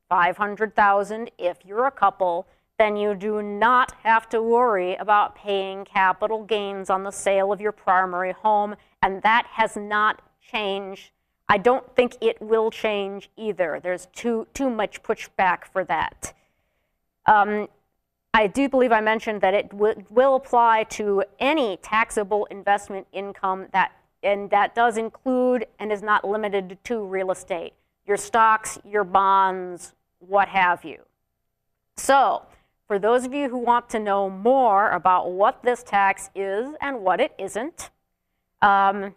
500,000 0.10 1.32
if 1.38 1.60
you're 1.64 1.86
a 1.86 1.92
couple, 1.92 2.46
then 2.78 2.98
you 2.98 3.16
do 3.16 3.42
not 3.42 3.94
have 4.04 4.28
to 4.28 4.42
worry 4.42 4.96
about 4.96 5.38
paying 5.38 5.86
capital 5.86 6.44
gains 6.44 6.90
on 6.90 7.04
the 7.04 7.12
sale 7.12 7.54
of 7.54 7.62
your 7.62 7.72
primary 7.72 8.34
home, 8.34 8.76
and 9.02 9.22
that 9.22 9.46
has 9.54 9.78
not 9.78 10.22
changed. 10.42 11.12
I 11.48 11.58
don't 11.58 11.96
think 11.96 12.18
it 12.20 12.42
will 12.42 12.70
change 12.70 13.30
either. 13.38 13.80
There's 13.82 14.08
too, 14.08 14.46
too 14.54 14.70
much 14.70 15.02
pushback 15.04 15.64
for 15.72 15.86
that. 15.86 16.34
Um, 17.26 17.70
I 18.36 18.48
do 18.48 18.68
believe 18.68 18.92
I 18.92 19.00
mentioned 19.00 19.40
that 19.42 19.54
it 19.54 19.72
will 19.74 20.36
apply 20.36 20.84
to 20.90 21.24
any 21.40 21.78
taxable 21.78 22.44
investment 22.52 23.08
income 23.14 23.68
that 23.72 23.94
and 24.24 24.50
that 24.50 24.76
does 24.76 24.98
include 24.98 25.68
and 25.80 25.90
is 25.90 26.02
not 26.02 26.28
limited 26.28 26.78
to 26.84 27.00
real 27.06 27.32
estate, 27.32 27.72
your 28.06 28.18
stocks, 28.18 28.78
your 28.84 29.06
bonds, 29.06 29.94
what 30.20 30.50
have 30.50 30.84
you. 30.84 30.98
So, 31.96 32.42
for 32.88 33.00
those 33.00 33.24
of 33.24 33.34
you 33.34 33.48
who 33.48 33.58
want 33.58 33.90
to 33.92 34.00
know 34.00 34.30
more 34.30 34.90
about 34.90 35.32
what 35.32 35.64
this 35.64 35.82
tax 35.82 36.30
is 36.36 36.76
and 36.82 37.00
what 37.02 37.22
it 37.22 37.34
isn't, 37.38 37.90
um, 38.62 39.16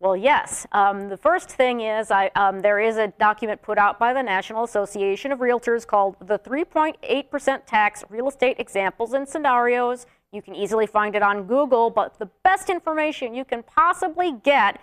well, 0.00 0.16
yes. 0.16 0.66
Um, 0.72 1.10
the 1.10 1.16
first 1.18 1.50
thing 1.50 1.82
is 1.82 2.10
I, 2.10 2.30
um, 2.34 2.60
there 2.60 2.80
is 2.80 2.96
a 2.96 3.08
document 3.08 3.60
put 3.60 3.76
out 3.76 3.98
by 3.98 4.14
the 4.14 4.22
National 4.22 4.64
Association 4.64 5.30
of 5.30 5.40
Realtors 5.40 5.86
called 5.86 6.16
the 6.20 6.38
3.8% 6.38 7.66
Tax 7.66 8.02
Real 8.08 8.28
Estate 8.28 8.56
Examples 8.58 9.12
and 9.12 9.28
Scenarios. 9.28 10.06
You 10.32 10.40
can 10.40 10.54
easily 10.54 10.86
find 10.86 11.14
it 11.14 11.22
on 11.22 11.44
Google, 11.44 11.90
but 11.90 12.18
the 12.18 12.30
best 12.42 12.70
information 12.70 13.34
you 13.34 13.44
can 13.44 13.62
possibly 13.62 14.32
get 14.42 14.80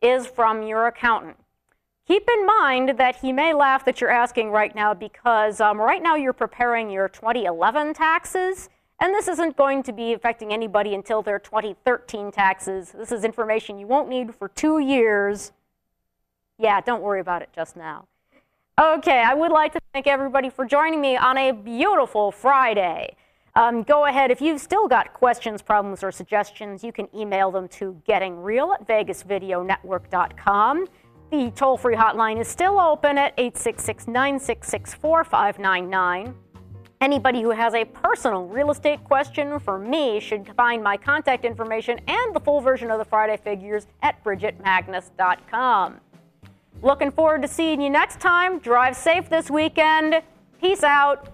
is 0.00 0.28
from 0.28 0.62
your 0.62 0.86
accountant. 0.86 1.36
Keep 2.06 2.28
in 2.28 2.46
mind 2.46 2.90
that 2.96 3.16
he 3.16 3.32
may 3.32 3.52
laugh 3.52 3.84
that 3.84 4.00
you're 4.00 4.10
asking 4.10 4.50
right 4.50 4.74
now 4.74 4.94
because 4.94 5.60
um, 5.60 5.80
right 5.80 6.02
now 6.02 6.14
you're 6.14 6.32
preparing 6.32 6.90
your 6.90 7.08
2011 7.08 7.94
taxes. 7.94 8.68
And 9.00 9.14
this 9.14 9.28
isn't 9.28 9.56
going 9.56 9.82
to 9.84 9.92
be 9.92 10.12
affecting 10.12 10.52
anybody 10.52 10.94
until 10.94 11.22
their 11.22 11.38
2013 11.38 12.30
taxes. 12.30 12.92
This 12.92 13.10
is 13.10 13.24
information 13.24 13.78
you 13.78 13.86
won't 13.86 14.10
need 14.10 14.34
for 14.34 14.48
two 14.48 14.78
years. 14.78 15.52
Yeah, 16.58 16.82
don't 16.82 17.00
worry 17.00 17.20
about 17.20 17.40
it 17.40 17.48
just 17.54 17.76
now. 17.76 18.06
Okay, 18.78 19.22
I 19.22 19.34
would 19.34 19.50
like 19.50 19.72
to 19.72 19.80
thank 19.92 20.06
everybody 20.06 20.50
for 20.50 20.66
joining 20.66 21.00
me 21.00 21.16
on 21.16 21.38
a 21.38 21.52
beautiful 21.52 22.30
Friday. 22.30 23.16
Um, 23.54 23.82
go 23.82 24.06
ahead, 24.06 24.30
if 24.30 24.40
you've 24.40 24.60
still 24.60 24.86
got 24.86 25.12
questions, 25.12 25.60
problems, 25.60 26.04
or 26.04 26.12
suggestions, 26.12 26.84
you 26.84 26.92
can 26.92 27.08
email 27.14 27.50
them 27.50 27.66
to 27.68 28.00
gettingreal 28.08 28.74
at 28.74 28.86
vegasvideonetwork.com. 28.86 30.86
The 31.30 31.50
toll 31.54 31.76
free 31.76 31.96
hotline 31.96 32.40
is 32.40 32.48
still 32.48 32.80
open 32.80 33.18
at 33.18 33.34
866 33.38 34.06
966 34.06 34.94
4599. 34.94 36.34
Anybody 37.00 37.40
who 37.40 37.50
has 37.50 37.72
a 37.72 37.86
personal 37.86 38.44
real 38.44 38.70
estate 38.70 39.02
question 39.04 39.58
for 39.58 39.78
me 39.78 40.20
should 40.20 40.46
find 40.54 40.82
my 40.82 40.98
contact 40.98 41.46
information 41.46 41.98
and 42.06 42.36
the 42.36 42.40
full 42.40 42.60
version 42.60 42.90
of 42.90 42.98
the 42.98 43.06
Friday 43.06 43.38
figures 43.38 43.86
at 44.02 44.22
bridgetmagnus.com. 44.22 46.00
Looking 46.82 47.10
forward 47.10 47.40
to 47.40 47.48
seeing 47.48 47.80
you 47.80 47.88
next 47.88 48.20
time. 48.20 48.58
Drive 48.58 48.96
safe 48.96 49.30
this 49.30 49.50
weekend. 49.50 50.22
Peace 50.60 50.82
out. 50.82 51.28